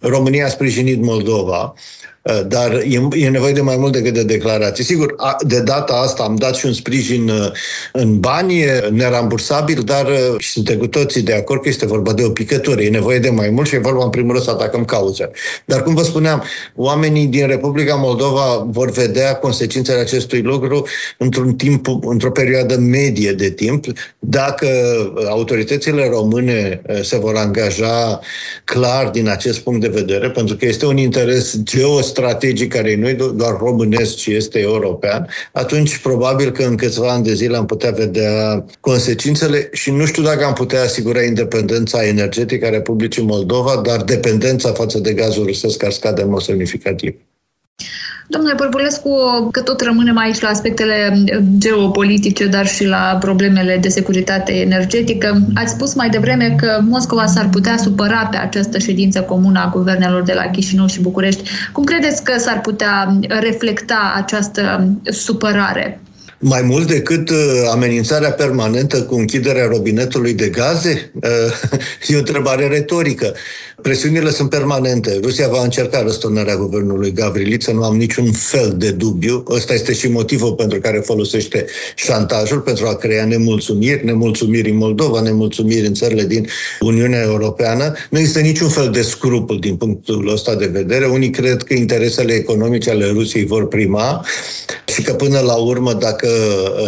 România 0.00 0.46
a 0.46 0.48
sprijinit 0.48 1.02
Moldova 1.02 1.74
Uh, 1.74 2.01
dar 2.46 2.72
e, 2.72 3.08
e 3.12 3.28
nevoie 3.28 3.52
de 3.52 3.60
mai 3.60 3.76
mult 3.76 3.92
decât 3.92 4.14
de 4.14 4.22
declarații. 4.22 4.84
Sigur, 4.84 5.14
de 5.40 5.60
data 5.60 5.92
asta 5.92 6.22
am 6.22 6.36
dat 6.36 6.54
și 6.54 6.66
un 6.66 6.72
sprijin 6.72 7.28
uh, 7.28 7.50
în 7.92 8.20
bani, 8.20 8.64
nerambursabil, 8.90 9.82
dar 9.82 10.06
și 10.38 10.50
suntem 10.50 10.78
cu 10.78 10.86
toții 10.86 11.22
de 11.22 11.34
acord 11.34 11.62
că 11.62 11.68
este 11.68 11.86
vorba 11.86 12.12
de 12.12 12.22
o 12.22 12.30
picătură. 12.30 12.80
E 12.80 12.88
nevoie 12.88 13.18
de 13.18 13.30
mai 13.30 13.50
mult 13.50 13.68
și 13.68 13.74
e 13.74 13.78
vorba 13.78 14.04
în 14.04 14.10
primul 14.10 14.32
rând 14.32 14.44
să 14.44 14.50
atacăm 14.50 14.84
cauza. 14.84 15.30
Dar 15.64 15.82
cum 15.82 15.94
vă 15.94 16.02
spuneam, 16.02 16.42
oamenii 16.76 17.26
din 17.26 17.46
Republica 17.46 17.94
Moldova 17.94 18.66
vor 18.70 18.90
vedea 18.90 19.34
consecințele 19.34 19.98
acestui 20.00 20.40
lucru 20.40 20.86
într-un 21.18 21.54
timp, 21.54 21.86
într-o 22.00 22.30
perioadă 22.30 22.76
medie 22.76 23.32
de 23.32 23.50
timp, 23.50 23.84
dacă 24.18 24.68
autoritățile 25.28 26.08
române 26.08 26.82
se 27.02 27.16
vor 27.16 27.36
angaja 27.36 28.20
clar 28.64 29.08
din 29.08 29.28
acest 29.28 29.58
punct 29.58 29.80
de 29.80 29.88
vedere, 29.88 30.30
pentru 30.30 30.56
că 30.56 30.66
este 30.66 30.86
un 30.86 30.96
interes 30.96 31.56
geostrategic 31.62 32.11
care 32.68 32.94
nu 32.94 33.08
e 33.08 33.16
doar 33.34 33.56
românesc, 33.58 34.16
ci 34.16 34.26
este 34.26 34.58
european, 34.58 35.28
atunci 35.52 35.98
probabil 35.98 36.50
că 36.50 36.62
în 36.62 36.76
câțiva 36.76 37.12
ani 37.12 37.24
de 37.24 37.34
zile 37.34 37.56
am 37.56 37.66
putea 37.66 37.90
vedea 37.90 38.64
consecințele 38.80 39.68
și 39.72 39.90
nu 39.90 40.06
știu 40.06 40.22
dacă 40.22 40.44
am 40.44 40.52
putea 40.52 40.82
asigura 40.82 41.22
independența 41.22 42.06
energetică 42.06 42.66
a 42.66 42.70
Republicii 42.70 43.22
Moldova, 43.22 43.80
dar 43.84 44.02
dependența 44.02 44.72
față 44.72 44.98
de 44.98 45.12
gazul 45.12 45.46
rusesc 45.46 45.84
ar 45.84 45.90
scade 45.90 46.22
în 46.22 46.28
mod 46.28 46.42
semnificativ. 46.42 47.14
Domnule 48.26 48.54
Părbulescu, 48.54 49.10
că 49.50 49.60
tot 49.60 49.80
rămânem 49.80 50.18
aici 50.18 50.40
la 50.40 50.48
aspectele 50.48 51.24
geopolitice, 51.58 52.46
dar 52.46 52.66
și 52.66 52.86
la 52.86 53.16
problemele 53.20 53.78
de 53.80 53.88
securitate 53.88 54.52
energetică, 54.52 55.40
ați 55.54 55.72
spus 55.72 55.94
mai 55.94 56.08
devreme 56.08 56.54
că 56.58 56.80
Moscova 56.88 57.26
s-ar 57.26 57.48
putea 57.48 57.76
supăra 57.76 58.28
pe 58.30 58.36
această 58.36 58.78
ședință 58.78 59.20
comună 59.20 59.60
a 59.60 59.70
guvernelor 59.74 60.22
de 60.22 60.32
la 60.32 60.50
Chișinău 60.50 60.86
și 60.86 61.00
București. 61.00 61.50
Cum 61.72 61.84
credeți 61.84 62.24
că 62.24 62.38
s-ar 62.38 62.60
putea 62.60 63.18
reflecta 63.28 64.12
această 64.16 64.88
supărare? 65.02 66.00
Mai 66.44 66.62
mult 66.62 66.86
decât 66.86 67.30
uh, 67.30 67.36
amenințarea 67.70 68.32
permanentă 68.32 69.02
cu 69.02 69.14
închiderea 69.14 69.66
robinetului 69.66 70.34
de 70.34 70.48
gaze? 70.48 71.10
Uh, 71.14 71.78
e 72.08 72.14
o 72.14 72.18
întrebare 72.18 72.66
retorică. 72.66 73.34
Presiunile 73.82 74.30
sunt 74.30 74.50
permanente. 74.50 75.18
Rusia 75.22 75.48
va 75.48 75.62
încerca 75.62 76.02
răsturnarea 76.02 76.56
guvernului 76.56 77.12
Gavriliță, 77.12 77.72
nu 77.72 77.84
am 77.84 77.96
niciun 77.96 78.32
fel 78.32 78.74
de 78.76 78.90
dubiu. 78.90 79.44
Ăsta 79.50 79.74
este 79.74 79.92
și 79.92 80.08
motivul 80.08 80.52
pentru 80.52 80.80
care 80.80 80.98
folosește 80.98 81.66
șantajul, 81.94 82.60
pentru 82.60 82.86
a 82.86 82.94
crea 82.94 83.24
nemulțumiri, 83.24 84.04
nemulțumiri 84.04 84.70
în 84.70 84.76
Moldova, 84.76 85.20
nemulțumiri 85.20 85.86
în 85.86 85.94
țările 85.94 86.24
din 86.24 86.46
Uniunea 86.80 87.22
Europeană. 87.22 87.92
Nu 88.10 88.18
există 88.18 88.40
niciun 88.40 88.68
fel 88.68 88.90
de 88.90 89.02
scrupul 89.02 89.58
din 89.60 89.76
punctul 89.76 90.28
ăsta 90.32 90.54
de 90.54 90.66
vedere. 90.66 91.06
Unii 91.06 91.30
cred 91.30 91.62
că 91.62 91.74
interesele 91.74 92.32
economice 92.32 92.90
ale 92.90 93.06
Rusiei 93.06 93.44
vor 93.44 93.68
prima 93.68 94.24
și 94.86 95.02
că 95.02 95.12
până 95.12 95.40
la 95.40 95.54
urmă, 95.54 95.92
dacă 95.92 96.28
uh, 96.28 96.31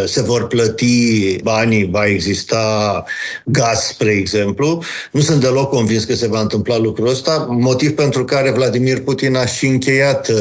se 0.05 0.21
vor 0.21 0.47
plăti 0.47 1.37
banii, 1.43 1.89
va 1.91 2.05
exista 2.05 3.03
gaz, 3.45 3.79
spre 3.79 4.11
exemplu. 4.11 4.83
Nu 5.11 5.19
sunt 5.19 5.41
deloc 5.41 5.69
convins 5.69 6.03
că 6.03 6.15
se 6.15 6.27
va 6.27 6.39
întâmpla 6.39 6.77
lucrul 6.77 7.07
ăsta, 7.07 7.47
motiv 7.49 7.91
pentru 7.91 8.25
care 8.25 8.51
Vladimir 8.51 8.99
Putin 9.01 9.35
a 9.35 9.45
și 9.45 9.65
încheiat 9.65 10.27
uh, 10.27 10.35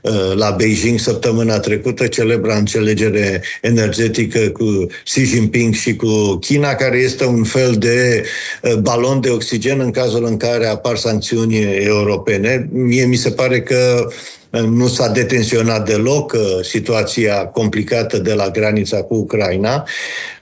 uh, 0.00 0.32
la 0.34 0.50
Beijing 0.50 0.98
săptămâna 0.98 1.58
trecută 1.58 2.06
celebra 2.06 2.56
înțelegere 2.56 3.42
energetică 3.62 4.38
cu 4.38 4.86
Xi 5.04 5.24
Jinping 5.24 5.74
și 5.74 5.96
cu 5.96 6.36
China, 6.40 6.74
care 6.74 6.96
este 6.96 7.24
un 7.24 7.44
fel 7.44 7.74
de 7.78 8.24
balon 8.80 9.20
de 9.20 9.30
oxigen 9.30 9.80
în 9.80 9.90
cazul 9.90 10.24
în 10.24 10.36
care 10.36 10.66
apar 10.66 10.96
sancțiuni 10.96 11.56
europene. 11.84 12.68
Mie 12.72 13.04
mi 13.04 13.16
se 13.16 13.30
pare 13.30 13.62
că 13.62 14.08
nu 14.50 14.86
s-a 14.86 15.08
detenționat 15.08 15.86
deloc 15.86 16.32
uh, 16.32 16.40
situația 16.62 17.46
complicată 17.46 18.18
de 18.18 18.32
la 18.32 18.48
granița 18.48 19.02
cu 19.02 19.14
Ucraina 19.14 19.84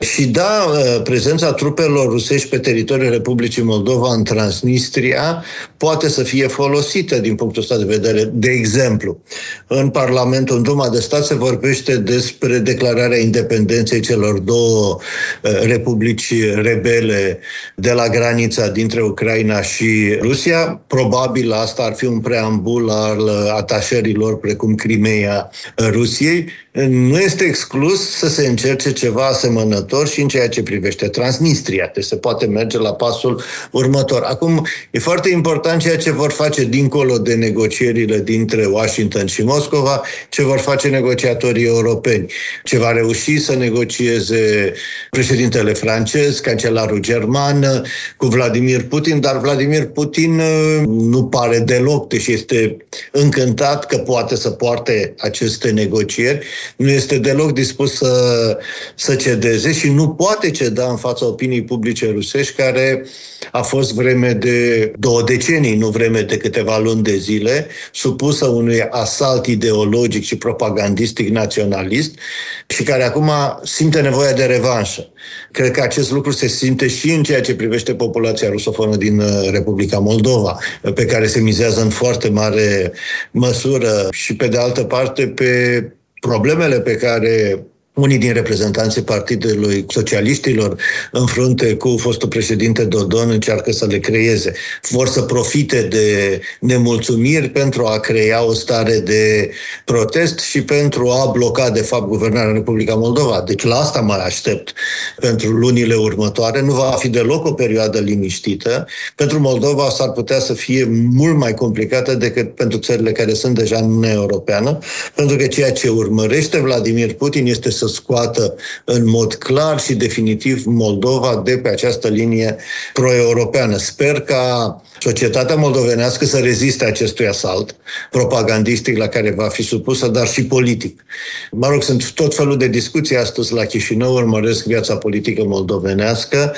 și 0.00 0.26
da, 0.26 0.66
uh, 0.68 1.02
prezența 1.02 1.52
trupelor 1.52 2.08
rusești 2.08 2.48
pe 2.48 2.58
teritoriul 2.58 3.10
Republicii 3.10 3.62
Moldova 3.62 4.12
în 4.14 4.24
Transnistria 4.24 5.44
poate 5.76 6.08
să 6.08 6.22
fie 6.22 6.46
folosită 6.46 7.18
din 7.18 7.34
punctul 7.34 7.62
ăsta 7.62 7.76
de 7.76 7.84
vedere. 7.84 8.30
De 8.32 8.50
exemplu, 8.50 9.18
în 9.66 9.88
Parlamentul, 9.88 10.56
în 10.56 10.62
Duma 10.62 10.88
de 10.88 11.00
Stat 11.00 11.24
se 11.24 11.34
vorbește 11.34 11.96
despre 11.96 12.58
declararea 12.58 13.18
independenței 13.18 14.00
celor 14.00 14.38
două 14.38 14.98
uh, 15.42 15.50
republici 15.62 16.34
rebele 16.54 17.38
de 17.76 17.92
la 17.92 18.08
granița 18.08 18.68
dintre 18.68 19.02
Ucraina 19.02 19.62
și 19.62 20.18
Rusia. 20.20 20.80
Probabil 20.86 21.52
asta 21.52 21.82
ar 21.82 21.94
fi 21.94 22.04
un 22.04 22.20
preambul 22.20 22.90
al 22.90 23.28
atașării 23.56 23.93
țărilor 23.94 24.38
precum 24.38 24.74
Crimea 24.74 25.50
Rusiei, 25.90 26.48
nu 26.88 27.18
este 27.18 27.44
exclus 27.44 28.10
să 28.10 28.28
se 28.28 28.46
încerce 28.46 28.92
ceva 28.92 29.26
asemănător 29.26 30.08
și 30.08 30.20
în 30.20 30.28
ceea 30.28 30.48
ce 30.48 30.62
privește 30.62 31.08
Transnistria. 31.08 31.90
Deci 31.94 32.04
se 32.04 32.16
poate 32.16 32.46
merge 32.46 32.78
la 32.78 32.92
pasul 32.92 33.42
următor. 33.70 34.22
Acum, 34.22 34.66
e 34.90 34.98
foarte 34.98 35.28
important 35.28 35.80
ceea 35.80 35.96
ce 35.96 36.10
vor 36.10 36.30
face 36.30 36.64
dincolo 36.64 37.18
de 37.18 37.34
negocierile 37.34 38.20
dintre 38.20 38.66
Washington 38.66 39.26
și 39.26 39.42
Moscova, 39.42 40.02
ce 40.28 40.42
vor 40.42 40.58
face 40.58 40.88
negociatorii 40.88 41.66
europeni, 41.66 42.26
ce 42.64 42.78
va 42.78 42.92
reuși 42.92 43.38
să 43.40 43.54
negocieze 43.54 44.72
președintele 45.10 45.72
francez, 45.72 46.38
cancelarul 46.38 46.98
german, 46.98 47.84
cu 48.16 48.26
Vladimir 48.26 48.82
Putin, 48.82 49.20
dar 49.20 49.38
Vladimir 49.38 49.86
Putin 49.86 50.38
uh, 50.38 50.82
nu 50.86 51.24
pare 51.24 51.58
deloc, 51.58 52.08
deși 52.08 52.32
este 52.32 52.76
încântat 53.12 53.83
că 53.86 53.98
poate 53.98 54.36
să 54.36 54.50
poarte 54.50 55.14
aceste 55.18 55.70
negocieri, 55.70 56.46
nu 56.76 56.90
este 56.90 57.18
deloc 57.18 57.52
dispus 57.52 57.96
să, 57.96 58.58
să 58.94 59.14
cedeze 59.14 59.72
și 59.72 59.90
nu 59.90 60.08
poate 60.08 60.50
ceda 60.50 60.90
în 60.90 60.96
fața 60.96 61.26
opiniei 61.26 61.64
publice 61.64 62.10
rusești, 62.10 62.54
care 62.54 63.06
a 63.52 63.62
fost 63.62 63.94
vreme 63.94 64.32
de 64.32 64.92
două 64.98 65.22
decenii, 65.22 65.76
nu 65.76 65.88
vreme 65.88 66.20
de 66.20 66.36
câteva 66.36 66.78
luni 66.78 67.02
de 67.02 67.16
zile, 67.16 67.66
supusă 67.92 68.46
unui 68.46 68.82
asalt 68.90 69.46
ideologic 69.46 70.24
și 70.24 70.36
propagandistic 70.36 71.28
naționalist 71.28 72.18
și 72.66 72.82
care 72.82 73.02
acum 73.02 73.30
simte 73.62 74.00
nevoia 74.00 74.32
de 74.32 74.44
revanșă. 74.44 75.08
Cred 75.50 75.70
că 75.70 75.80
acest 75.80 76.10
lucru 76.10 76.30
se 76.30 76.46
simte 76.46 76.88
și 76.88 77.10
în 77.10 77.22
ceea 77.22 77.40
ce 77.40 77.54
privește 77.54 77.94
populația 77.94 78.48
rusofonă 78.48 78.96
din 78.96 79.18
uh, 79.18 79.48
Republica 79.50 79.98
Moldova, 79.98 80.58
pe 80.94 81.04
care 81.04 81.26
se 81.26 81.40
mizează 81.40 81.80
în 81.80 81.90
foarte 81.90 82.28
mare 82.28 82.92
măsură 83.30 84.08
și 84.10 84.36
pe 84.36 84.48
de 84.48 84.58
altă 84.58 84.84
parte 84.84 85.26
pe 85.26 85.82
problemele 86.20 86.80
pe 86.80 86.96
care 86.96 87.64
unii 87.94 88.18
din 88.18 88.32
reprezentanții 88.32 89.02
Partidului 89.02 89.84
Socialiștilor 89.88 90.76
în 91.12 91.26
frunte 91.26 91.74
cu 91.74 91.96
fostul 91.98 92.28
președinte 92.28 92.84
Dodon 92.84 93.30
încearcă 93.30 93.72
să 93.72 93.86
le 93.86 93.98
creeze. 93.98 94.52
Vor 94.90 95.08
să 95.08 95.22
profite 95.22 95.82
de 95.82 96.40
nemulțumiri 96.60 97.48
pentru 97.48 97.84
a 97.86 97.98
crea 97.98 98.44
o 98.44 98.52
stare 98.52 98.98
de 98.98 99.50
protest 99.84 100.38
și 100.38 100.62
pentru 100.62 101.08
a 101.08 101.30
bloca, 101.32 101.70
de 101.70 101.80
fapt, 101.80 102.08
guvernarea 102.08 102.52
Republica 102.52 102.94
Moldova. 102.94 103.44
Deci 103.46 103.62
la 103.64 103.76
asta 103.76 104.00
mă 104.00 104.12
aștept 104.12 104.72
pentru 105.20 105.50
lunile 105.50 105.94
următoare. 105.94 106.62
Nu 106.62 106.72
va 106.72 106.96
fi 106.98 107.08
deloc 107.08 107.46
o 107.46 107.52
perioadă 107.52 107.98
liniștită. 107.98 108.86
Pentru 109.16 109.40
Moldova 109.40 109.88
s-ar 109.88 110.10
putea 110.10 110.38
să 110.38 110.52
fie 110.52 110.88
mult 111.12 111.36
mai 111.36 111.54
complicată 111.54 112.14
decât 112.14 112.54
pentru 112.54 112.78
țările 112.78 113.12
care 113.12 113.34
sunt 113.34 113.54
deja 113.54 113.76
în 113.76 113.84
Uniunea 113.84 114.12
Europeană, 114.12 114.78
pentru 115.14 115.36
că 115.36 115.46
ceea 115.46 115.72
ce 115.72 115.88
urmărește 115.88 116.58
Vladimir 116.58 117.14
Putin 117.14 117.46
este 117.46 117.70
să 117.70 117.83
să 117.86 117.94
scoată 117.94 118.54
în 118.84 119.08
mod 119.08 119.34
clar 119.34 119.80
și 119.80 119.94
definitiv 119.94 120.64
Moldova 120.64 121.42
de 121.44 121.58
pe 121.58 121.68
această 121.68 122.08
linie 122.08 122.56
pro-europeană. 122.92 123.76
Sper 123.76 124.20
ca 124.20 124.82
societatea 125.00 125.54
moldovenească 125.54 126.24
să 126.24 126.38
reziste 126.38 126.84
acestui 126.84 127.26
asalt 127.26 127.76
propagandistic 128.10 128.96
la 128.96 129.08
care 129.08 129.30
va 129.30 129.48
fi 129.48 129.62
supusă, 129.62 130.08
dar 130.08 130.26
și 130.26 130.44
politic. 130.44 131.04
Mă 131.50 131.68
rog, 131.68 131.82
sunt 131.82 132.12
tot 132.12 132.34
felul 132.34 132.58
de 132.58 132.68
discuții 132.68 133.16
astăzi 133.16 133.52
la 133.52 133.64
Chișinău, 133.64 134.14
urmăresc 134.14 134.64
viața 134.64 134.96
politică 134.96 135.44
moldovenească, 135.44 136.54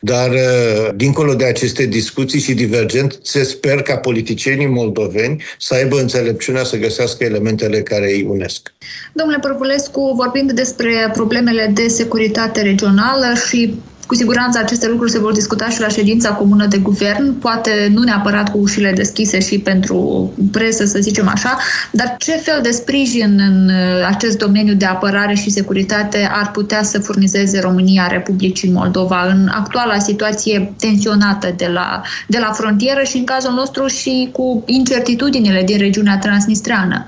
dar 0.00 0.30
uh, 0.30 0.88
dincolo 0.94 1.34
de 1.34 1.44
aceste 1.44 1.84
discuții 1.86 2.40
și 2.40 2.54
divergențe, 2.54 3.44
sper 3.44 3.82
ca 3.82 3.96
politicienii 3.96 4.66
moldoveni 4.66 5.42
să 5.58 5.74
aibă 5.74 6.00
înțelepciunea 6.00 6.64
să 6.64 6.76
găsească 6.76 7.24
elementele 7.24 7.82
care 7.82 8.12
îi 8.12 8.26
unesc. 8.28 8.72
Domnule 9.12 9.38
Părpulescu, 9.38 10.12
vorbind 10.16 10.52
despre 10.52 10.69
problemele 11.12 11.70
de 11.74 11.88
securitate 11.88 12.62
regională 12.62 13.26
și 13.48 13.74
Cu 14.10 14.16
siguranță 14.16 14.58
aceste 14.58 14.88
lucruri 14.88 15.10
se 15.10 15.18
vor 15.18 15.32
discuta 15.32 15.68
și 15.68 15.80
la 15.80 15.88
ședința 15.88 16.32
comună 16.32 16.66
de 16.66 16.78
guvern, 16.78 17.38
poate 17.38 17.90
nu 17.94 18.02
neapărat 18.02 18.50
cu 18.50 18.58
ușile 18.58 18.92
deschise 18.92 19.40
și 19.40 19.58
pentru 19.58 20.30
presă, 20.52 20.84
să 20.84 20.98
zicem 20.98 21.28
așa, 21.28 21.58
dar 21.90 22.14
ce 22.18 22.32
fel 22.32 22.58
de 22.62 22.70
sprijin 22.70 23.38
în 23.38 23.68
uh, 23.68 24.06
acest 24.06 24.38
domeniu 24.38 24.74
de 24.74 24.84
apărare 24.84 25.34
și 25.34 25.50
securitate 25.50 26.28
ar 26.32 26.50
putea 26.50 26.82
să 26.82 26.98
furnizeze 26.98 27.60
România 27.60 28.06
Republicii 28.06 28.70
Moldova 28.70 29.26
în 29.26 29.48
actuala 29.52 29.98
situație 29.98 30.72
tensionată 30.78 31.54
de 31.56 31.66
la, 31.66 32.02
de 32.26 32.38
la 32.38 32.52
frontieră 32.52 33.02
și 33.02 33.16
în 33.16 33.24
cazul 33.24 33.52
nostru 33.52 33.86
și 33.86 34.28
cu 34.32 34.62
incertitudinile 34.66 35.62
din 35.62 35.78
regiunea 35.78 36.18
transnistreană? 36.18 37.06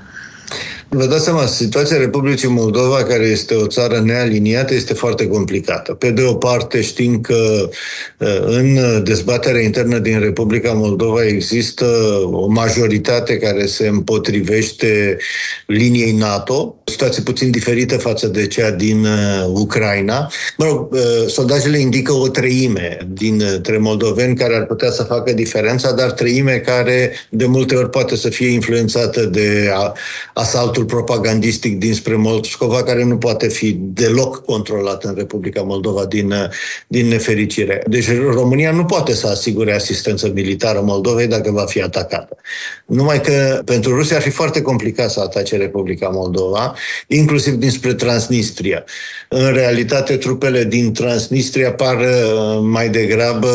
Vă 0.95 1.05
dați 1.05 1.23
seama, 1.23 1.45
situația 1.45 1.97
Republicii 1.97 2.47
Moldova, 2.47 3.03
care 3.03 3.23
este 3.23 3.53
o 3.53 3.67
țară 3.67 3.99
nealiniată, 3.99 4.73
este 4.73 4.93
foarte 4.93 5.27
complicată. 5.27 5.93
Pe 5.93 6.11
de 6.11 6.21
o 6.21 6.33
parte, 6.33 6.81
știm 6.81 7.21
că 7.21 7.69
uh, 8.19 8.39
în 8.45 8.77
dezbaterea 9.03 9.61
internă 9.61 9.97
din 9.97 10.19
Republica 10.19 10.71
Moldova 10.71 11.25
există 11.25 11.85
o 12.31 12.47
majoritate 12.47 13.37
care 13.37 13.65
se 13.65 13.87
împotrivește 13.87 15.17
liniei 15.67 16.11
NATO, 16.11 16.75
situație 16.85 17.23
puțin 17.23 17.51
diferită 17.51 17.97
față 17.97 18.27
de 18.27 18.47
cea 18.47 18.71
din 18.71 19.05
uh, 19.05 19.45
Ucraina. 19.53 20.31
Mă 20.57 20.65
rog, 20.65 20.93
uh, 20.93 20.99
sondajele 21.27 21.77
indică 21.77 22.11
o 22.11 22.27
treime 22.27 22.97
dintre 23.07 23.77
moldoveni 23.77 24.35
care 24.35 24.55
ar 24.55 24.65
putea 24.65 24.91
să 24.91 25.03
facă 25.03 25.33
diferența, 25.33 25.91
dar 25.91 26.11
treime 26.11 26.61
care 26.65 27.11
de 27.29 27.45
multe 27.45 27.75
ori 27.75 27.89
poate 27.89 28.15
să 28.15 28.29
fie 28.29 28.47
influențată 28.47 29.25
de 29.25 29.71
asaltul 30.33 30.82
discursul 30.83 30.85
propagandistic 30.85 31.79
dinspre 31.79 32.15
Moscova, 32.15 32.83
care 32.83 33.03
nu 33.03 33.17
poate 33.17 33.47
fi 33.47 33.77
deloc 33.79 34.45
controlat 34.45 35.03
în 35.03 35.13
Republica 35.15 35.61
Moldova 35.61 36.05
din, 36.05 36.33
din 36.87 37.07
nefericire. 37.07 37.83
Deci 37.87 38.07
România 38.33 38.71
nu 38.71 38.85
poate 38.85 39.13
să 39.13 39.27
asigure 39.27 39.73
asistență 39.73 40.31
militară 40.33 40.81
Moldovei 40.81 41.27
dacă 41.27 41.51
va 41.51 41.65
fi 41.65 41.81
atacată. 41.81 42.37
Numai 42.85 43.21
că 43.21 43.61
pentru 43.65 43.95
Rusia 43.95 44.15
ar 44.15 44.21
fi 44.21 44.29
foarte 44.29 44.61
complicat 44.61 45.11
să 45.11 45.19
atace 45.19 45.57
Republica 45.57 46.07
Moldova, 46.07 46.75
inclusiv 47.07 47.53
dinspre 47.53 47.93
Transnistria. 47.93 48.83
În 49.29 49.53
realitate, 49.53 50.17
trupele 50.17 50.63
din 50.63 50.93
Transnistria 50.93 51.73
par 51.73 51.95
uh, 51.95 52.59
mai 52.61 52.89
degrabă 52.89 53.47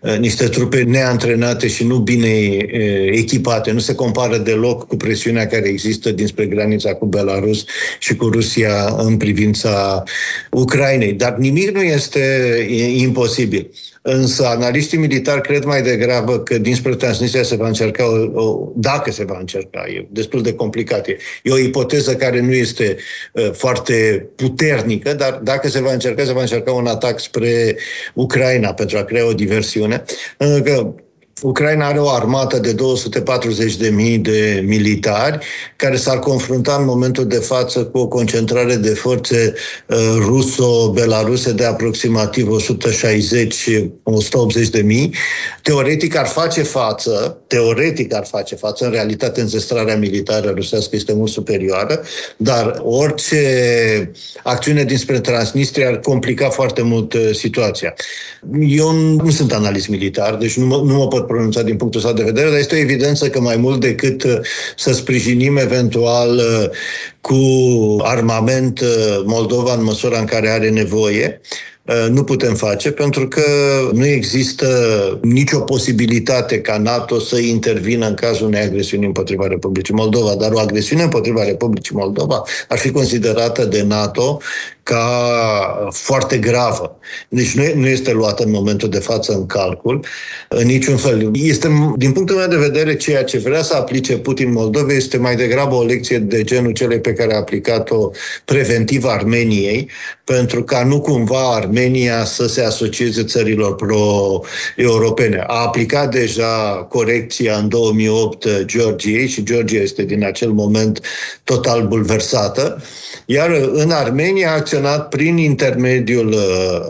uh, 0.00 0.16
niște 0.18 0.48
trupe 0.48 0.82
neantrenate 0.82 1.68
și 1.68 1.84
nu 1.84 1.98
bine 1.98 2.28
uh, 2.28 3.08
echipate. 3.12 3.70
Nu 3.70 3.78
se 3.78 3.94
compară 3.94 4.36
deloc 4.36 4.86
cu 4.86 4.96
presiunea 4.96 5.46
care 5.46 5.68
există 5.68 6.10
dinspre 6.10 6.44
granița 6.48 6.94
cu 6.94 7.06
Belarus 7.06 7.64
și 7.98 8.16
cu 8.16 8.28
Rusia 8.28 8.94
în 8.98 9.16
privința 9.16 10.02
Ucrainei. 10.50 11.12
Dar 11.12 11.36
nimic 11.36 11.70
nu 11.70 11.82
este 11.82 12.20
imposibil. 12.96 13.70
Însă 14.02 14.46
analiștii 14.46 14.98
militari 14.98 15.40
cred 15.40 15.64
mai 15.64 15.82
degrabă 15.82 16.38
că 16.38 16.58
dinspre 16.58 16.94
Transnistria 16.94 17.42
se 17.42 17.56
va 17.56 17.66
încerca, 17.66 18.04
o, 18.10 18.42
o, 18.42 18.72
dacă 18.74 19.10
se 19.10 19.24
va 19.24 19.36
încerca, 19.38 19.84
e 19.86 20.06
destul 20.10 20.42
de 20.42 20.54
complicat. 20.54 21.08
E, 21.08 21.16
e 21.42 21.50
o 21.50 21.58
ipoteză 21.58 22.16
care 22.16 22.40
nu 22.40 22.52
este 22.52 22.96
uh, 23.32 23.50
foarte 23.52 24.28
puternică, 24.36 25.14
dar 25.14 25.40
dacă 25.42 25.68
se 25.68 25.80
va 25.80 25.92
încerca, 25.92 26.24
se 26.24 26.32
va 26.32 26.40
încerca 26.40 26.72
un 26.72 26.86
atac 26.86 27.20
spre 27.20 27.76
Ucraina 28.14 28.72
pentru 28.72 28.98
a 28.98 29.04
crea 29.04 29.26
o 29.26 29.32
diversiune. 29.32 30.04
Uh, 30.38 30.58
că 30.64 30.94
Ucraina 31.42 31.86
are 31.86 31.98
o 31.98 32.08
armată 32.08 32.58
de 32.58 32.74
240.000 32.74 34.20
de 34.20 34.62
militari 34.66 35.46
care 35.76 35.96
s-ar 35.96 36.18
confrunta 36.18 36.76
în 36.78 36.84
momentul 36.84 37.26
de 37.26 37.36
față 37.36 37.84
cu 37.84 37.98
o 37.98 38.08
concentrare 38.08 38.74
de 38.74 38.88
forțe 38.88 39.54
uh, 39.86 39.96
ruso-belaruse 40.18 41.52
de 41.52 41.64
aproximativ 41.64 42.48
160-180 44.66 44.70
de 44.70 44.80
mii. 44.80 45.14
Teoretic 45.62 46.16
ar 46.16 46.26
face 46.26 46.62
față, 46.62 47.42
teoretic 47.46 48.14
ar 48.14 48.26
face 48.26 48.54
față, 48.54 48.84
în 48.84 48.90
realitate 48.90 49.40
înzestrarea 49.40 49.96
militară 49.96 50.52
rusească 50.54 50.96
este 50.96 51.12
mult 51.12 51.30
superioară, 51.30 52.02
dar 52.36 52.80
orice 52.82 54.12
acțiune 54.42 54.84
dinspre 54.84 55.20
Transnistria 55.20 55.88
ar 55.88 55.98
complica 55.98 56.48
foarte 56.48 56.82
mult 56.82 57.12
uh, 57.12 57.30
situația. 57.32 57.94
Eu 58.60 58.92
nu 58.92 59.30
sunt 59.30 59.52
analist 59.52 59.88
militar, 59.88 60.34
deci 60.34 60.56
nu 60.56 60.66
mă, 60.66 60.76
nu 60.84 60.96
mă 60.96 61.08
pot 61.08 61.26
pronunța 61.28 61.62
din 61.62 61.76
punctul 61.76 62.00
ăsta 62.00 62.12
de 62.12 62.22
vedere, 62.22 62.48
dar 62.48 62.58
este 62.58 62.74
o 62.74 62.78
evidență 62.78 63.28
că 63.28 63.40
mai 63.40 63.56
mult 63.56 63.80
decât 63.80 64.24
uh, 64.24 64.38
să 64.76 64.92
sprijinim 64.92 65.56
eventual 65.56 66.36
uh, 66.36 66.68
cu 67.20 67.36
armament 68.02 68.80
uh, 68.80 69.22
Moldova 69.24 69.74
în 69.74 69.84
măsura 69.84 70.18
în 70.18 70.24
care 70.24 70.48
are 70.48 70.70
nevoie, 70.70 71.40
nu 72.10 72.24
putem 72.24 72.54
face 72.54 72.90
pentru 72.90 73.28
că 73.28 73.42
nu 73.92 74.06
există 74.06 74.66
nicio 75.22 75.60
posibilitate 75.60 76.60
ca 76.60 76.78
NATO 76.78 77.18
să 77.18 77.38
intervină 77.38 78.06
în 78.06 78.14
cazul 78.14 78.46
unei 78.46 78.60
agresiuni 78.60 79.06
împotriva 79.06 79.46
Republicii 79.46 79.94
Moldova, 79.94 80.34
dar 80.34 80.52
o 80.52 80.58
agresiune 80.58 81.02
împotriva 81.02 81.44
Republicii 81.44 81.94
Moldova 81.94 82.42
ar 82.68 82.78
fi 82.78 82.90
considerată 82.90 83.64
de 83.64 83.82
NATO 83.82 84.40
ca 84.88 85.88
foarte 85.90 86.38
gravă. 86.38 86.98
Deci 87.28 87.54
nu, 87.54 87.62
nu 87.74 87.86
este 87.86 88.12
luată 88.12 88.42
în 88.44 88.50
momentul 88.50 88.88
de 88.88 88.98
față 88.98 89.32
în 89.32 89.46
calcul 89.46 90.04
în 90.48 90.66
niciun 90.66 90.96
fel. 90.96 91.30
Este, 91.32 91.68
din 91.96 92.12
punctul 92.12 92.36
meu 92.36 92.46
de 92.46 92.56
vedere, 92.56 92.96
ceea 92.96 93.24
ce 93.24 93.38
vrea 93.38 93.62
să 93.62 93.74
aplice 93.74 94.18
Putin 94.18 94.52
Moldovei 94.52 94.96
este 94.96 95.16
mai 95.16 95.36
degrabă 95.36 95.74
o 95.74 95.84
lecție 95.84 96.18
de 96.18 96.42
genul 96.42 96.72
celei 96.72 97.00
pe 97.00 97.12
care 97.12 97.34
a 97.34 97.38
aplicat-o 97.38 98.10
preventiv 98.44 99.04
Armeniei, 99.04 99.90
pentru 100.24 100.64
ca 100.64 100.84
nu 100.84 101.00
cumva 101.00 101.54
Armenia 101.54 102.24
să 102.24 102.46
se 102.46 102.62
asocieze 102.62 103.24
țărilor 103.24 103.74
pro-europene. 103.74 105.44
A 105.46 105.62
aplicat 105.62 106.10
deja 106.10 106.86
corecția 106.88 107.56
în 107.56 107.68
2008 107.68 108.64
Georgiei 108.64 109.28
și 109.28 109.42
Georgia 109.42 109.78
este 109.78 110.02
din 110.02 110.24
acel 110.24 110.50
moment 110.50 111.00
total 111.44 111.86
bulversată, 111.86 112.82
iar 113.26 113.50
în 113.72 113.90
Armenia 113.90 114.52
a 114.52 114.60
acționat 114.78 115.08
prin 115.08 115.36
intermediul 115.36 116.28
uh, 116.28 116.38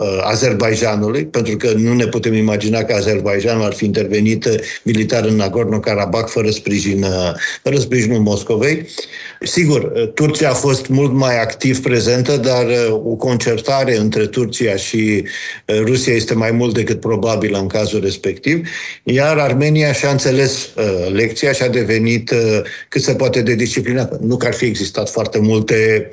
uh, 0.01 0.21
Azerbaijanului, 0.23 1.27
pentru 1.27 1.57
că 1.57 1.73
nu 1.77 1.95
ne 1.95 2.07
putem 2.07 2.35
imagina 2.35 2.83
că 2.83 2.95
Azerbaijanul 2.95 3.65
ar 3.65 3.73
fi 3.73 3.85
intervenit 3.85 4.45
uh, 4.45 4.55
militar 4.83 5.25
în 5.25 5.37
Nagorno-Karabakh 5.37 6.29
fără, 6.29 6.51
sprijin, 6.51 7.03
uh, 7.03 7.33
fără 7.63 7.79
sprijinul 7.79 8.21
Moscovei. 8.21 8.87
Sigur, 9.41 9.93
uh, 9.95 10.13
Turcia 10.15 10.51
a 10.51 10.55
fost 10.55 10.87
mult 10.87 11.13
mai 11.13 11.41
activ 11.41 11.83
prezentă, 11.83 12.37
dar 12.37 12.67
uh, 12.67 12.93
o 12.93 13.15
concertare 13.15 13.97
între 13.97 14.27
Turcia 14.27 14.77
și 14.77 15.25
uh, 15.67 15.81
Rusia 15.85 16.15
este 16.15 16.35
mai 16.35 16.51
mult 16.51 16.75
decât 16.75 17.01
probabilă 17.01 17.59
în 17.59 17.67
cazul 17.67 18.01
respectiv, 18.01 18.69
iar 19.03 19.39
Armenia 19.39 19.93
și-a 19.93 20.11
înțeles 20.11 20.69
uh, 20.77 21.13
lecția 21.13 21.53
și 21.53 21.63
a 21.63 21.69
devenit 21.69 22.31
uh, 22.31 22.61
cât 22.89 23.03
se 23.03 23.15
poate 23.15 23.43
de 23.43 23.55
disciplinată. 23.55 24.19
Nu 24.21 24.37
că 24.37 24.47
ar 24.47 24.55
fi 24.55 24.65
existat 24.65 25.11
foarte 25.11 25.39
multe 25.39 26.11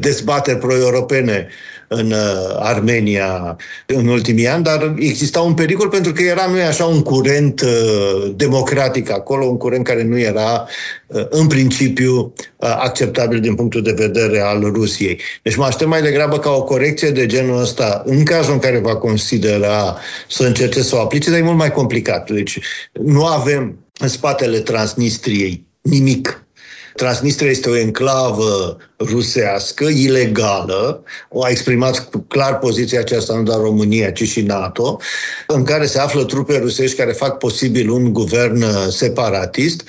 dezbateri 0.00 0.58
pro-europene 0.58 1.48
în 1.94 2.10
uh, 2.10 2.56
Armenia 2.58 3.56
în 3.86 4.06
ultimii 4.06 4.48
ani, 4.48 4.64
dar 4.64 4.94
exista 4.98 5.40
un 5.40 5.54
pericol 5.54 5.88
pentru 5.88 6.12
că 6.12 6.22
era, 6.22 6.46
nu 6.46 6.58
e 6.58 6.66
așa, 6.66 6.84
un 6.84 7.02
curent 7.02 7.60
uh, 7.60 8.32
democratic 8.36 9.10
acolo, 9.10 9.44
un 9.44 9.56
curent 9.56 9.84
care 9.84 10.02
nu 10.02 10.18
era 10.18 10.66
uh, 11.06 11.26
în 11.30 11.46
principiu 11.46 12.32
acceptabil 12.58 13.40
din 13.40 13.54
punctul 13.54 13.82
de 13.82 13.94
vedere 13.96 14.40
al 14.40 14.60
Rusiei. 14.60 15.20
Deci 15.42 15.56
mă 15.56 15.64
aștept 15.64 15.90
mai 15.90 16.02
degrabă 16.02 16.38
ca 16.38 16.50
o 16.50 16.64
corecție 16.64 17.10
de 17.10 17.26
genul 17.26 17.60
ăsta, 17.60 18.02
în 18.06 18.24
cazul 18.24 18.52
în 18.52 18.58
care 18.58 18.78
va 18.78 18.96
considera 18.96 19.96
să 20.28 20.46
încerce 20.46 20.82
să 20.82 20.96
o 20.96 21.00
aplice, 21.00 21.30
dar 21.30 21.38
e 21.38 21.42
mult 21.42 21.56
mai 21.56 21.72
complicat. 21.72 22.30
Deci 22.30 22.58
nu 22.92 23.24
avem 23.24 23.78
în 23.98 24.08
spatele 24.08 24.58
Transnistriei 24.58 25.66
nimic 25.80 26.46
Transnistria 26.94 27.50
este 27.50 27.68
o 27.68 27.76
enclavă 27.76 28.76
rusească, 28.98 29.84
ilegală, 29.84 31.02
o 31.28 31.44
a 31.44 31.48
exprimat 31.48 32.08
clar 32.28 32.58
poziția 32.58 33.00
aceasta 33.00 33.34
nu 33.34 33.42
doar 33.42 33.60
România, 33.60 34.10
ci 34.10 34.28
și 34.28 34.40
NATO, 34.40 35.00
în 35.46 35.64
care 35.64 35.86
se 35.86 35.98
află 35.98 36.24
trupe 36.24 36.58
rusești 36.58 36.96
care 36.96 37.12
fac 37.12 37.38
posibil 37.38 37.90
un 37.90 38.12
guvern 38.12 38.62
uh, 38.62 38.86
separatist, 38.88 39.82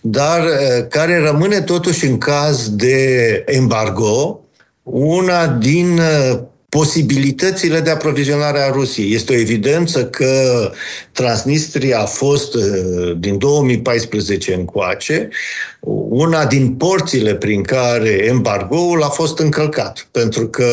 dar 0.00 0.44
uh, 0.44 0.86
care 0.88 1.18
rămâne 1.18 1.60
totuși 1.60 2.06
în 2.06 2.18
caz 2.18 2.68
de 2.68 3.42
embargo 3.46 4.40
una 4.82 5.46
din 5.46 5.98
uh, 5.98 6.38
posibilitățile 6.78 7.80
de 7.80 7.90
aprovizionare 7.90 8.60
a 8.60 8.70
Rusiei. 8.70 9.14
Este 9.14 9.32
o 9.32 9.36
evidență 9.36 10.06
că 10.06 10.70
Transnistria 11.12 12.00
a 12.00 12.04
fost 12.04 12.54
din 13.18 13.38
2014 13.38 14.54
încoace 14.54 15.28
una 16.08 16.46
din 16.46 16.74
porțile 16.74 17.34
prin 17.34 17.62
care 17.62 18.08
embargoul 18.08 19.02
a 19.02 19.08
fost 19.08 19.38
încălcat, 19.38 20.06
pentru 20.10 20.46
că 20.46 20.66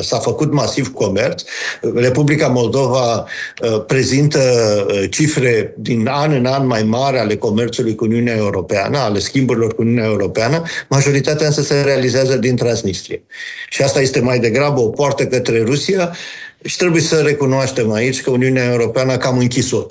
s-a 0.00 0.18
făcut 0.18 0.52
masiv 0.52 0.92
comerț. 0.92 1.42
Republica 1.94 2.46
Moldova 2.46 3.18
uh, 3.18 3.84
prezintă 3.86 4.38
uh, 4.88 5.04
cifre 5.10 5.74
din 5.76 6.06
an 6.06 6.32
în 6.32 6.46
an 6.46 6.66
mai 6.66 6.82
mari 6.82 7.18
ale 7.18 7.36
comerțului 7.36 7.94
cu 7.94 8.04
Uniunea 8.04 8.36
Europeană, 8.36 8.98
ale 8.98 9.18
schimburilor 9.18 9.74
cu 9.74 9.82
Uniunea 9.82 10.04
Europeană, 10.04 10.62
majoritatea 10.88 11.46
însă 11.46 11.62
se 11.62 11.80
realizează 11.80 12.36
din 12.36 12.56
Transnistria. 12.56 13.18
Și 13.68 13.82
asta 13.82 14.00
este 14.00 14.20
mai 14.20 14.38
degrabă 14.38 14.80
o 14.80 14.88
poartă 14.88 15.24
către 15.42 15.62
Rusia, 15.62 16.14
Și 16.64 16.76
trebuie 16.76 17.02
să 17.02 17.20
recunoaștem 17.20 17.90
aici 17.92 18.22
că 18.22 18.30
Uniunea 18.30 18.70
Europeană 18.70 19.12
a 19.12 19.16
cam 19.16 19.38
închis-o 19.38 19.86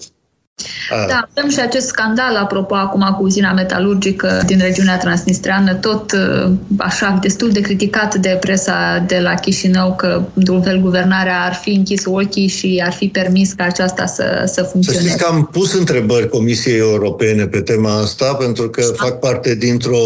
da, 0.90 1.28
avem 1.36 1.50
și 1.50 1.60
acest 1.60 1.88
scandal, 1.88 2.36
apropo, 2.36 2.76
acum 2.76 3.16
cu 3.18 3.24
uzina 3.24 3.54
metalurgică 3.54 4.42
din 4.46 4.60
regiunea 4.60 4.98
transnistreană, 4.98 5.74
tot 5.74 6.12
uh, 6.12 6.52
așa 6.78 7.20
destul 7.22 7.50
de 7.50 7.62
criticat 7.62 8.16
de 8.16 8.38
presa 8.40 9.04
de 9.08 9.20
la 9.20 9.34
Chișinău 9.34 9.96
că, 9.96 10.22
într-un 10.34 10.62
fel, 10.62 10.80
guvernarea 10.80 11.42
ar 11.46 11.54
fi 11.54 11.70
închis 11.70 12.02
ochii 12.06 12.48
și 12.48 12.82
ar 12.86 12.94
fi 12.94 13.08
permis 13.08 13.54
ca 13.54 13.64
aceasta 13.64 14.06
să, 14.06 14.44
să 14.54 14.62
funcționeze. 14.62 15.04
Să 15.04 15.10
știți 15.10 15.24
că 15.24 15.30
am 15.34 15.50
pus 15.52 15.74
întrebări 15.74 16.30
Comisiei 16.30 16.78
Europene 16.78 17.48
pe 17.48 17.62
tema 17.62 18.00
asta, 18.00 18.34
pentru 18.34 18.70
că 18.70 18.82
da. 18.82 19.06
fac 19.06 19.20
parte 19.20 19.56
dintr-o, 19.56 19.98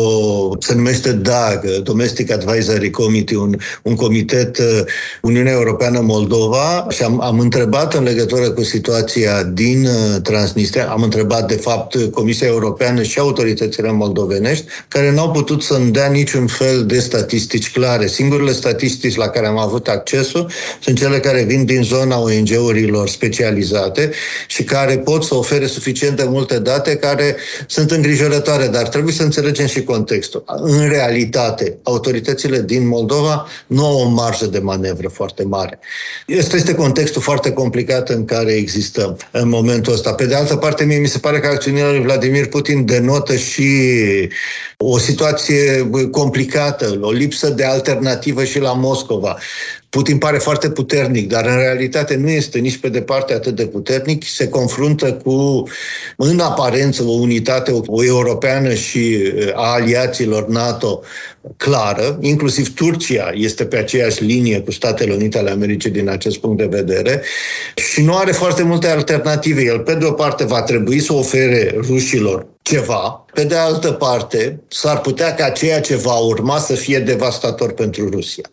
se 0.59 0.75
numește 0.75 1.11
DAG, 1.11 1.65
Domestic 1.83 2.31
Advisory 2.31 2.89
Committee, 2.89 3.37
un, 3.37 3.55
un 3.81 3.95
comitet 3.95 4.57
uh, 4.57 4.79
Uniunea 5.21 5.53
Europeană 5.53 5.99
Moldova 5.99 6.87
și 6.89 7.03
am, 7.03 7.21
am 7.21 7.39
întrebat 7.39 7.93
în 7.93 8.03
legătură 8.03 8.49
cu 8.49 8.63
situația 8.63 9.43
din 9.43 9.85
uh, 9.85 10.21
Transnistria. 10.35 10.87
Am 10.89 11.01
întrebat, 11.01 11.47
de 11.47 11.55
fapt, 11.55 11.95
Comisia 12.11 12.47
Europeană 12.47 13.03
și 13.03 13.19
autoritățile 13.19 13.91
moldovenești, 13.91 14.65
care 14.87 15.11
n-au 15.11 15.31
putut 15.31 15.63
să-mi 15.63 15.91
dea 15.91 16.07
niciun 16.07 16.47
fel 16.47 16.85
de 16.85 16.99
statistici 16.99 17.71
clare. 17.71 18.07
Singurele 18.07 18.51
statistici 18.51 19.15
la 19.15 19.27
care 19.27 19.47
am 19.47 19.57
avut 19.57 19.87
accesul 19.87 20.51
sunt 20.79 20.97
cele 20.97 21.19
care 21.19 21.43
vin 21.43 21.65
din 21.65 21.83
zona 21.83 22.19
ONG-urilor 22.19 23.09
specializate 23.09 24.11
și 24.47 24.63
care 24.63 24.97
pot 24.97 25.23
să 25.23 25.35
ofere 25.35 25.65
suficient 25.65 26.17
de 26.17 26.23
multe 26.23 26.59
date 26.59 26.95
care 26.95 27.35
sunt 27.67 27.91
îngrijorătoare, 27.91 28.67
dar 28.67 28.87
trebuie 28.87 29.13
să 29.13 29.23
înțelegem 29.23 29.65
și 29.65 29.83
contextul. 29.83 30.43
În 30.45 30.89
realitate, 30.89 31.77
autoritățile 31.83 32.61
din 32.61 32.87
Moldova 32.87 33.47
nu 33.67 33.85
au 33.85 33.99
o 33.99 34.07
marjă 34.07 34.45
de 34.45 34.59
manevră 34.59 35.07
foarte 35.07 35.43
mare. 35.43 35.79
Este, 36.27 36.55
este 36.55 36.75
contextul 36.75 37.21
foarte 37.21 37.51
complicat 37.51 38.09
în 38.09 38.25
care 38.25 38.51
existăm 38.51 39.17
în 39.31 39.49
momentul 39.49 39.93
ăsta. 39.93 40.13
Pe 40.13 40.24
de 40.25 40.35
altă 40.35 40.55
parte, 40.55 40.85
mie 40.85 40.97
mi 40.97 41.07
se 41.07 41.19
pare 41.19 41.39
că 41.39 41.47
acțiunile 41.47 41.89
lui 41.89 42.01
Vladimir 42.01 42.47
Putin 42.47 42.85
denotă 42.85 43.35
și 43.35 43.69
o 44.77 44.97
situație 44.97 45.89
complicată, 46.11 46.99
o 47.01 47.11
lipsă 47.11 47.49
de 47.49 47.65
alternativă 47.65 48.43
și 48.43 48.59
la 48.59 48.73
Moscova. 48.73 49.37
Putin 49.95 50.17
pare 50.17 50.37
foarte 50.37 50.69
puternic, 50.69 51.27
dar 51.27 51.45
în 51.45 51.57
realitate 51.57 52.15
nu 52.15 52.29
este 52.29 52.59
nici 52.59 52.77
pe 52.77 52.89
departe 52.89 53.33
atât 53.33 53.55
de 53.55 53.65
puternic. 53.65 54.23
Se 54.25 54.47
confruntă 54.47 55.13
cu, 55.13 55.63
în 56.17 56.39
aparență, 56.39 57.03
o 57.03 57.11
unitate 57.11 57.81
o 57.85 58.03
europeană 58.03 58.73
și 58.73 59.33
a 59.53 59.73
aliaților 59.73 60.47
NATO 60.47 61.01
clară, 61.57 62.17
inclusiv 62.21 62.73
Turcia 62.73 63.31
este 63.33 63.65
pe 63.65 63.77
aceeași 63.77 64.23
linie 64.23 64.59
cu 64.59 64.71
Statele 64.71 65.13
Unite 65.13 65.37
ale 65.37 65.49
Americii 65.49 65.89
din 65.89 66.09
acest 66.09 66.37
punct 66.37 66.57
de 66.57 66.77
vedere 66.77 67.21
și 67.75 68.01
nu 68.01 68.15
are 68.17 68.31
foarte 68.31 68.63
multe 68.63 68.87
alternative. 68.87 69.63
El, 69.63 69.79
pe 69.79 69.93
de 69.93 70.05
o 70.05 70.11
parte, 70.11 70.45
va 70.45 70.61
trebui 70.61 70.99
să 70.99 71.13
ofere 71.13 71.75
rușilor 71.87 72.47
ceva, 72.61 73.25
pe 73.33 73.43
de 73.43 73.55
altă 73.55 73.91
parte, 73.91 74.59
s-ar 74.67 74.99
putea 74.99 75.33
ca 75.33 75.49
ceea 75.49 75.81
ce 75.81 75.95
va 75.95 76.15
urma 76.17 76.57
să 76.57 76.73
fie 76.73 76.99
devastator 76.99 77.73
pentru 77.73 78.09
Rusia. 78.09 78.43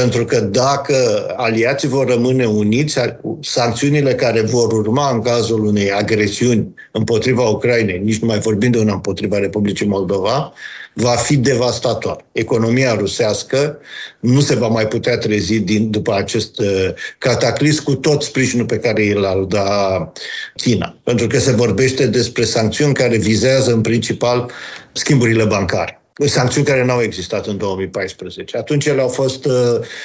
Pentru 0.00 0.24
că 0.24 0.40
dacă 0.40 0.94
aliații 1.36 1.88
vor 1.88 2.06
rămâne 2.06 2.46
uniți, 2.46 2.98
sancțiunile 3.40 4.14
care 4.14 4.40
vor 4.40 4.72
urma 4.72 5.10
în 5.10 5.22
cazul 5.22 5.64
unei 5.64 5.92
agresiuni 5.92 6.74
împotriva 6.92 7.48
Ucrainei, 7.48 7.98
nici 7.98 8.18
nu 8.18 8.26
mai 8.26 8.38
vorbim 8.38 8.70
de 8.70 8.78
una 8.78 8.92
împotriva 8.92 9.38
Republicii 9.38 9.86
Moldova, 9.86 10.52
va 10.94 11.10
fi 11.10 11.36
devastator. 11.36 12.24
Economia 12.32 12.94
rusească 12.94 13.78
nu 14.20 14.40
se 14.40 14.54
va 14.54 14.68
mai 14.68 14.88
putea 14.88 15.18
trezi 15.18 15.58
din, 15.58 15.90
după 15.90 16.14
acest 16.14 16.58
uh, 16.58 16.88
cataclism 17.18 17.84
cu 17.84 17.94
tot 17.94 18.22
sprijinul 18.22 18.66
pe 18.66 18.78
care 18.78 19.12
îl 19.12 19.46
da 19.48 20.12
China. 20.56 20.96
Pentru 21.04 21.26
că 21.26 21.38
se 21.38 21.52
vorbește 21.52 22.06
despre 22.06 22.44
sancțiuni 22.44 22.94
care 22.94 23.16
vizează 23.16 23.72
în 23.72 23.80
principal 23.80 24.50
schimburile 24.92 25.44
bancare 25.44 26.03
sancțiuni 26.22 26.66
care 26.66 26.84
n-au 26.84 27.02
existat 27.02 27.46
în 27.46 27.56
2014. 27.56 28.56
Atunci 28.56 28.86
ele 28.86 29.00
au 29.00 29.08
fost 29.08 29.44
uh, 29.44 29.52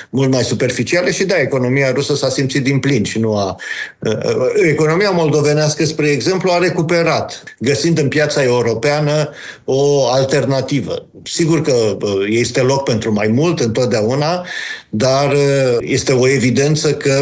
mult 0.09 0.31
mai 0.31 0.43
superficiale 0.43 1.11
și 1.11 1.23
da, 1.23 1.39
economia 1.39 1.91
rusă 1.91 2.15
s-a 2.15 2.29
simțit 2.29 2.63
din 2.63 2.79
plin 2.79 3.03
și 3.03 3.19
nu 3.19 3.37
a... 3.37 3.55
Uh, 3.99 4.13
uh, 4.13 4.69
economia 4.69 5.09
moldovenească, 5.09 5.85
spre 5.85 6.07
exemplu, 6.07 6.51
a 6.51 6.57
recuperat, 6.57 7.43
găsind 7.59 7.97
în 7.97 8.07
piața 8.07 8.43
europeană 8.43 9.29
o 9.65 10.07
alternativă. 10.07 11.05
Sigur 11.23 11.61
că 11.61 11.97
uh, 12.01 12.25
este 12.29 12.61
loc 12.61 12.83
pentru 12.83 13.13
mai 13.13 13.27
mult 13.27 13.59
întotdeauna, 13.59 14.45
dar 14.89 15.31
uh, 15.31 15.77
este 15.79 16.11
o 16.11 16.29
evidență 16.29 16.93
că 16.93 17.13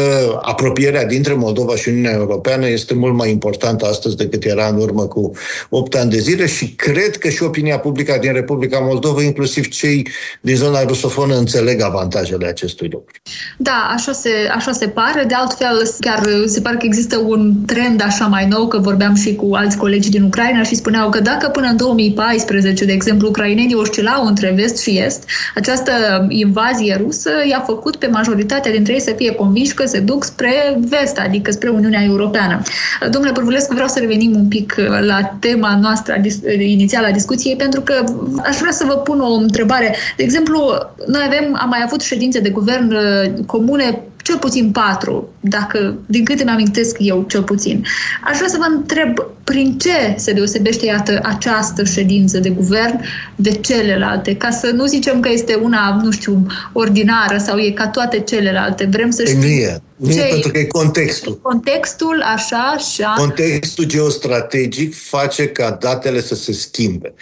apropierea 0.42 1.04
dintre 1.04 1.32
Moldova 1.34 1.76
și 1.76 1.88
Uniunea 1.88 2.12
Europeană 2.12 2.68
este 2.68 2.94
mult 2.94 3.14
mai 3.14 3.30
importantă 3.30 3.86
astăzi 3.86 4.16
decât 4.16 4.44
era 4.44 4.66
în 4.66 4.76
urmă 4.76 5.02
cu 5.06 5.32
8 5.68 5.94
ani 5.94 6.10
de 6.10 6.18
zile 6.18 6.46
și 6.46 6.68
cred 6.68 7.16
că 7.16 7.28
și 7.28 7.42
opinia 7.42 7.78
publică 7.78 8.18
din 8.20 8.32
Republica 8.32 8.78
Moldova, 8.78 9.22
inclusiv 9.22 9.68
cei 9.68 10.08
din 10.40 10.56
zona 10.56 10.82
rusofonă, 10.82 11.36
înțeleg 11.36 11.80
avantajele 11.80 12.46
acestui 12.46 12.88
lucru. 12.92 13.14
Da, 13.56 13.90
așa 13.94 14.12
se, 14.12 14.30
așa 14.54 14.72
se 14.72 14.88
pare. 14.88 15.24
De 15.28 15.34
altfel, 15.34 15.82
chiar 16.00 16.22
se 16.46 16.60
pare 16.60 16.76
că 16.76 16.86
există 16.86 17.16
un 17.16 17.54
trend 17.66 18.02
așa 18.02 18.26
mai 18.26 18.46
nou, 18.46 18.68
că 18.68 18.78
vorbeam 18.78 19.14
și 19.14 19.34
cu 19.34 19.54
alți 19.54 19.76
colegi 19.76 20.10
din 20.10 20.22
Ucraina 20.22 20.62
și 20.62 20.74
spuneau 20.74 21.10
că 21.10 21.20
dacă 21.20 21.48
până 21.48 21.66
în 21.66 21.76
2014, 21.76 22.84
de 22.84 22.92
exemplu, 22.92 23.28
ucrainenii 23.28 23.74
oscilau 23.74 24.26
între 24.26 24.52
vest 24.56 24.78
și 24.78 24.98
est, 24.98 25.22
această 25.54 25.92
invazie 26.28 26.96
rusă 27.00 27.30
i-a 27.48 27.57
a 27.58 27.64
făcut 27.66 27.96
pe 27.96 28.06
majoritatea 28.06 28.72
dintre 28.72 28.92
ei 28.92 29.00
să 29.00 29.12
fie 29.16 29.34
convinși 29.34 29.74
că 29.74 29.86
se 29.86 30.00
duc 30.00 30.24
spre 30.24 30.78
vest, 30.88 31.18
adică 31.18 31.50
spre 31.50 31.68
Uniunea 31.68 32.02
Europeană. 32.04 32.62
Domnule 33.10 33.32
Părvulescu, 33.32 33.74
vreau 33.74 33.88
să 33.88 33.98
revenim 33.98 34.34
un 34.34 34.48
pic 34.48 34.74
la 35.00 35.36
tema 35.40 35.78
noastră 35.80 36.22
inițială 36.58 37.06
a 37.06 37.10
discuției, 37.10 37.56
pentru 37.56 37.80
că 37.80 38.04
aș 38.44 38.56
vrea 38.56 38.72
să 38.72 38.84
vă 38.86 38.94
pun 38.94 39.20
o 39.20 39.32
întrebare. 39.32 39.96
De 40.16 40.22
exemplu, 40.22 40.58
noi 41.06 41.22
avem, 41.26 41.58
am 41.60 41.68
mai 41.68 41.82
avut 41.84 42.00
ședințe 42.00 42.40
de 42.40 42.50
guvern 42.50 42.92
uh, 42.92 43.44
comune 43.46 44.02
cel 44.22 44.38
puțin 44.38 44.70
patru, 44.70 45.28
dacă, 45.40 45.98
din 46.06 46.24
câte 46.24 46.44
mi 46.44 46.50
amintesc 46.50 46.96
eu, 46.98 47.24
cel 47.28 47.42
puțin. 47.42 47.84
Aș 48.24 48.36
vrea 48.36 48.48
să 48.48 48.56
vă 48.58 48.74
întreb 48.76 49.18
prin 49.44 49.78
ce 49.78 50.14
se 50.16 50.32
deosebește, 50.32 50.86
iată, 50.86 51.20
această 51.22 51.84
ședință 51.84 52.38
de 52.38 52.50
guvern 52.50 53.00
de 53.36 53.50
celelalte, 53.50 54.36
ca 54.36 54.50
să 54.50 54.70
nu 54.74 54.86
zicem 54.86 55.20
că 55.20 55.28
este 55.32 55.54
una, 55.54 56.00
nu 56.02 56.10
știu, 56.10 56.46
ordinară 56.72 57.38
sau 57.38 57.58
e 57.58 57.70
ca 57.70 57.88
toate 57.88 58.18
celelalte. 58.18 58.88
Vrem 58.90 59.10
să 59.10 59.24
știm... 59.24 59.38
Nu 59.38 59.46
e, 59.46 59.82
nu 59.98 60.10
e 60.10 60.28
pentru 60.30 60.50
că 60.50 60.58
e 60.58 60.64
contextul. 60.64 61.38
Contextul, 61.42 62.22
așa, 62.24 62.74
așa. 62.76 63.14
Contextul 63.16 63.84
geostrategic 63.84 64.94
face 64.94 65.48
ca 65.48 65.70
datele 65.70 66.20
să 66.20 66.34
se 66.34 66.52
schimbe. 66.52 67.14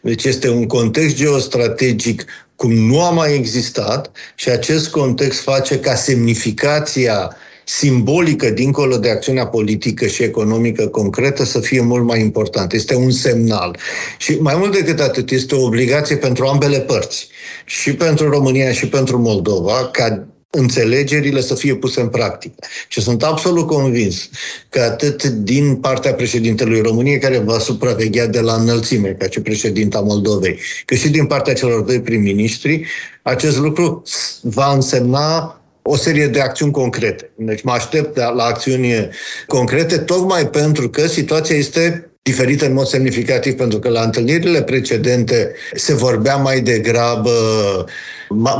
Deci 0.00 0.24
este 0.24 0.48
un 0.48 0.66
context 0.66 1.16
geostrategic 1.16 2.24
cum 2.56 2.72
nu 2.72 3.02
a 3.02 3.10
mai 3.10 3.34
existat 3.34 4.10
și 4.34 4.48
acest 4.48 4.90
context 4.90 5.40
face 5.40 5.78
ca 5.78 5.94
semnificația 5.94 7.36
simbolică, 7.64 8.50
dincolo 8.50 8.96
de 8.96 9.10
acțiunea 9.10 9.46
politică 9.46 10.06
și 10.06 10.22
economică 10.22 10.86
concretă, 10.86 11.44
să 11.44 11.60
fie 11.60 11.80
mult 11.80 12.04
mai 12.04 12.20
importantă. 12.20 12.76
Este 12.76 12.94
un 12.94 13.10
semnal. 13.10 13.76
Și 14.18 14.36
mai 14.40 14.54
mult 14.56 14.72
decât 14.72 15.00
atât, 15.00 15.30
este 15.30 15.54
o 15.54 15.64
obligație 15.64 16.16
pentru 16.16 16.46
ambele 16.46 16.80
părți, 16.80 17.28
și 17.64 17.94
pentru 17.94 18.30
România 18.30 18.72
și 18.72 18.88
pentru 18.88 19.18
Moldova, 19.18 19.88
ca 19.92 20.26
înțelegerile 20.50 21.40
să 21.40 21.54
fie 21.54 21.74
puse 21.74 22.00
în 22.00 22.08
practică. 22.08 22.54
Și 22.88 23.00
sunt 23.00 23.22
absolut 23.22 23.66
convins 23.66 24.28
că 24.68 24.80
atât 24.80 25.24
din 25.24 25.76
partea 25.76 26.14
președintelui 26.14 26.80
României, 26.80 27.18
care 27.18 27.38
va 27.38 27.58
supraveghea 27.58 28.26
de 28.26 28.40
la 28.40 28.54
înălțime, 28.54 29.08
ca 29.18 29.26
și 29.30 29.40
președinta 29.40 30.00
Moldovei, 30.00 30.58
cât 30.84 30.98
și 30.98 31.08
din 31.08 31.26
partea 31.26 31.54
celor 31.54 31.80
doi 31.80 32.00
prim-ministri, 32.00 32.86
acest 33.22 33.58
lucru 33.58 34.02
va 34.42 34.72
însemna 34.72 35.60
o 35.82 35.96
serie 35.96 36.26
de 36.26 36.40
acțiuni 36.40 36.72
concrete. 36.72 37.30
Deci 37.36 37.62
mă 37.62 37.72
aștept 37.72 38.16
la 38.16 38.44
acțiuni 38.44 39.08
concrete, 39.46 39.98
tocmai 39.98 40.48
pentru 40.48 40.90
că 40.90 41.06
situația 41.06 41.56
este 41.56 42.09
diferită 42.22 42.66
în 42.66 42.72
mod 42.72 42.86
semnificativ, 42.86 43.54
pentru 43.54 43.78
că 43.78 43.88
la 43.88 44.02
întâlnirile 44.02 44.62
precedente 44.62 45.54
se 45.74 45.94
vorbea 45.94 46.36
mai 46.36 46.60
degrabă 46.60 47.30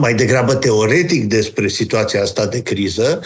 mai 0.00 0.14
degrabă 0.14 0.54
teoretic 0.54 1.24
despre 1.24 1.68
situația 1.68 2.22
asta 2.22 2.46
de 2.46 2.62
criză, 2.62 3.20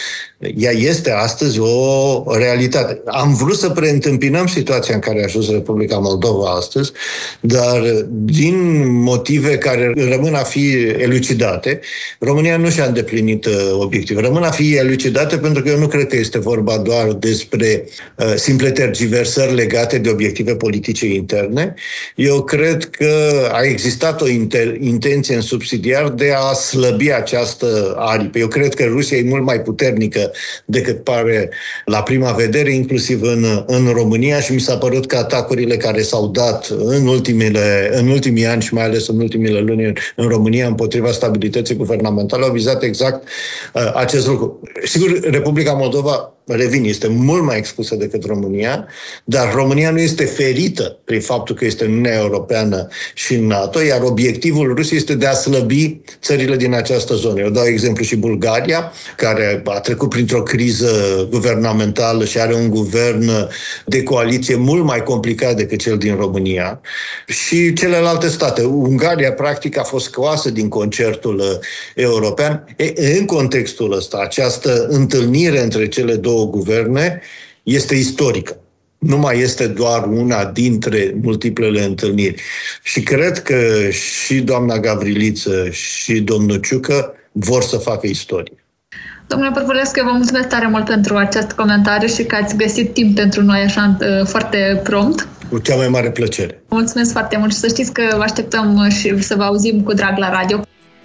ea 0.56 0.70
este 0.70 1.10
astăzi 1.10 1.58
o 1.58 2.36
realitate. 2.36 3.00
Am 3.04 3.34
vrut 3.34 3.56
să 3.56 3.70
preîntâmpinăm 3.70 4.46
situația 4.46 4.94
în 4.94 5.00
care 5.00 5.20
a 5.20 5.24
ajuns 5.24 5.50
Republica 5.50 5.98
Moldova 5.98 6.50
astăzi, 6.50 6.92
dar 7.40 7.82
din 8.10 8.86
motive 9.02 9.58
care 9.58 9.92
rămân 9.96 10.34
a 10.34 10.42
fi 10.42 10.72
elucidate, 10.98 11.80
România 12.18 12.56
nu 12.56 12.70
și-a 12.70 12.84
îndeplinit 12.84 13.44
uh, 13.44 13.52
obiective. 13.72 14.20
Rămân 14.20 14.42
a 14.42 14.50
fi 14.50 14.74
elucidate 14.74 15.38
pentru 15.38 15.62
că 15.62 15.68
eu 15.68 15.78
nu 15.78 15.86
cred 15.86 16.06
că 16.06 16.16
este 16.16 16.38
vorba 16.38 16.78
doar 16.78 17.12
despre 17.12 17.88
uh, 18.16 18.34
simple 18.36 18.70
tergiversări 18.70 19.54
legate 19.54 19.98
de 19.98 20.08
obiective 20.08 20.23
politice 20.56 21.06
interne. 21.06 21.74
Eu 22.16 22.42
cred 22.42 22.84
că 22.84 23.14
a 23.52 23.62
existat 23.62 24.20
o 24.20 24.28
inter- 24.28 24.78
intenție 24.80 25.34
în 25.34 25.40
subsidiar 25.40 26.08
de 26.08 26.32
a 26.36 26.52
slăbi 26.52 27.12
această 27.12 27.94
aripă. 27.98 28.38
Eu 28.38 28.48
cred 28.48 28.74
că 28.74 28.84
Rusia 28.84 29.16
e 29.16 29.22
mult 29.22 29.44
mai 29.44 29.60
puternică 29.60 30.32
decât 30.64 31.04
pare 31.04 31.50
la 31.84 32.02
prima 32.02 32.30
vedere, 32.30 32.72
inclusiv 32.72 33.22
în, 33.22 33.64
în 33.66 33.88
România 33.92 34.40
și 34.40 34.52
mi 34.52 34.60
s-a 34.60 34.76
părut 34.76 35.06
că 35.06 35.16
atacurile 35.16 35.76
care 35.76 36.02
s-au 36.02 36.26
dat 36.26 36.66
în, 36.66 37.06
ultimele, 37.06 37.90
în 37.92 38.08
ultimii 38.08 38.46
ani 38.46 38.62
și 38.62 38.74
mai 38.74 38.84
ales 38.84 39.08
în 39.08 39.20
ultimele 39.20 39.60
luni 39.60 39.92
în 40.16 40.28
România 40.28 40.66
împotriva 40.66 41.10
stabilității 41.10 41.74
guvernamentale 41.74 42.44
au 42.44 42.52
vizat 42.52 42.82
exact 42.82 43.28
uh, 43.74 43.92
acest 43.94 44.26
lucru. 44.26 44.60
Sigur, 44.84 45.20
Republica 45.20 45.72
Moldova 45.72 46.34
revin, 46.46 46.84
este 46.84 47.08
mult 47.08 47.42
mai 47.42 47.56
expusă 47.56 47.94
decât 47.94 48.24
România, 48.24 48.86
dar 49.24 49.52
România 49.54 49.90
nu 49.90 49.98
este 49.98 50.13
ferită 50.22 50.98
prin 51.04 51.20
faptul 51.20 51.54
că 51.54 51.64
este 51.64 51.84
în 51.84 51.90
Uniunea 51.90 52.18
Europeană 52.18 52.88
și 53.14 53.34
în 53.34 53.46
NATO, 53.46 53.82
iar 53.82 54.02
obiectivul 54.02 54.74
Rusiei 54.74 54.98
este 54.98 55.14
de 55.14 55.26
a 55.26 55.32
slăbi 55.32 56.00
țările 56.22 56.56
din 56.56 56.74
această 56.74 57.14
zonă. 57.14 57.40
Eu 57.40 57.50
dau 57.50 57.64
exemplu 57.64 58.04
și 58.04 58.16
Bulgaria, 58.16 58.92
care 59.16 59.62
a 59.64 59.80
trecut 59.80 60.08
printr-o 60.08 60.42
criză 60.42 61.26
guvernamentală 61.30 62.24
și 62.24 62.38
are 62.38 62.54
un 62.54 62.68
guvern 62.68 63.30
de 63.86 64.02
coaliție 64.02 64.56
mult 64.56 64.84
mai 64.84 65.02
complicat 65.02 65.56
decât 65.56 65.78
cel 65.78 65.98
din 65.98 66.16
România 66.16 66.80
și 67.26 67.72
celelalte 67.72 68.28
state. 68.28 68.62
Ungaria, 68.62 69.32
practic, 69.32 69.78
a 69.78 69.82
fost 69.82 70.04
scoasă 70.04 70.50
din 70.50 70.68
concertul 70.68 71.60
european. 71.94 72.74
E, 72.76 73.18
în 73.18 73.24
contextul 73.24 73.92
ăsta, 73.92 74.18
această 74.22 74.86
întâlnire 74.88 75.62
între 75.62 75.88
cele 75.88 76.14
două 76.14 76.32
două 76.34 76.46
guverne 76.46 77.20
este 77.62 77.94
istorică. 77.94 78.63
Nu 78.98 79.18
mai 79.18 79.38
este 79.38 79.66
doar 79.66 80.06
una 80.06 80.44
dintre 80.44 81.14
multiplele 81.22 81.84
întâlniri. 81.84 82.42
Și 82.82 83.02
cred 83.02 83.42
că 83.42 83.90
și 83.90 84.40
doamna 84.40 84.78
Gavriliță 84.78 85.68
și 85.70 86.20
domnul 86.20 86.56
Ciucă 86.56 87.14
vor 87.32 87.62
să 87.62 87.76
facă 87.76 88.06
istorie. 88.06 88.64
Domnule 89.26 89.50
Părvulescu, 89.54 90.00
vă 90.04 90.10
mulțumesc 90.12 90.48
tare 90.48 90.66
mult 90.66 90.84
pentru 90.84 91.16
acest 91.16 91.52
comentariu 91.52 92.08
și 92.08 92.24
că 92.24 92.36
ați 92.42 92.56
găsit 92.56 92.92
timp 92.92 93.14
pentru 93.14 93.42
noi 93.42 93.60
așa 93.60 93.96
uh, 94.00 94.26
foarte 94.26 94.80
prompt. 94.82 95.28
Cu 95.50 95.58
cea 95.58 95.76
mai 95.76 95.88
mare 95.88 96.10
plăcere. 96.10 96.62
Mulțumesc 96.68 97.12
foarte 97.12 97.36
mult 97.36 97.52
și 97.52 97.58
să 97.58 97.68
știți 97.68 97.92
că 97.92 98.02
vă 98.16 98.22
așteptăm 98.22 98.88
și 98.88 99.22
să 99.22 99.34
vă 99.34 99.42
auzim 99.42 99.82
cu 99.82 99.92
drag 99.92 100.18
la 100.18 100.30
radio. 100.30 100.64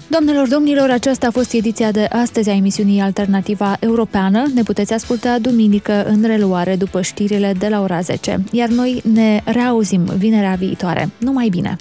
Doamnelor, 0.09 0.47
domnilor, 0.47 0.89
aceasta 0.89 1.27
a 1.27 1.31
fost 1.31 1.53
ediția 1.53 1.91
de 1.91 2.07
astăzi 2.11 2.49
a 2.49 2.53
emisiunii 2.53 2.99
Alternativa 2.99 3.77
Europeană. 3.79 4.43
Ne 4.53 4.63
puteți 4.63 4.93
asculta 4.93 5.37
duminică 5.41 6.03
în 6.03 6.23
reluare 6.25 6.75
după 6.75 7.01
știrile 7.01 7.53
de 7.59 7.67
la 7.67 7.81
ora 7.81 8.01
10. 8.01 8.43
Iar 8.51 8.69
noi 8.69 9.01
ne 9.13 9.41
reauzim 9.45 10.03
vinerea 10.17 10.55
viitoare. 10.57 11.09
Numai 11.17 11.49
bine! 11.49 11.75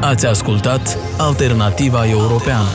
Ați 0.00 0.26
ascultat 0.26 0.98
Alternativa 1.18 2.08
Europeană 2.08 2.68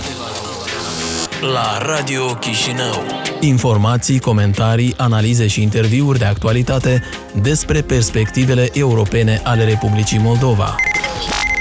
la 1.42 1.78
Radio 1.86 2.26
Chișinău. 2.26 3.04
Informații, 3.40 4.20
comentarii, 4.20 4.94
analize 4.98 5.48
și 5.48 5.62
interviuri 5.62 6.20
de 6.20 6.26
actualitate 6.26 7.04
despre 7.42 7.82
perspectivele 7.82 8.70
europene 8.74 9.42
ale 9.44 9.64
Republicii 9.64 10.20
Moldova. 10.20 10.76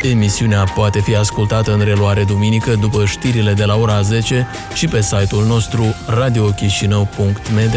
Emisiunea 0.03 0.65
poate 0.65 1.01
fi 1.01 1.17
ascultată 1.17 1.73
în 1.73 1.81
reluare 1.81 2.25
duminică 2.25 2.75
după 2.75 3.05
știrile 3.05 3.53
de 3.53 3.65
la 3.65 3.77
ora 3.77 4.01
10 4.01 4.47
și 4.75 4.89
pe 4.89 5.03
site-ul 5.03 5.45
nostru 5.45 5.95
radiochișinău.md. 6.07 7.75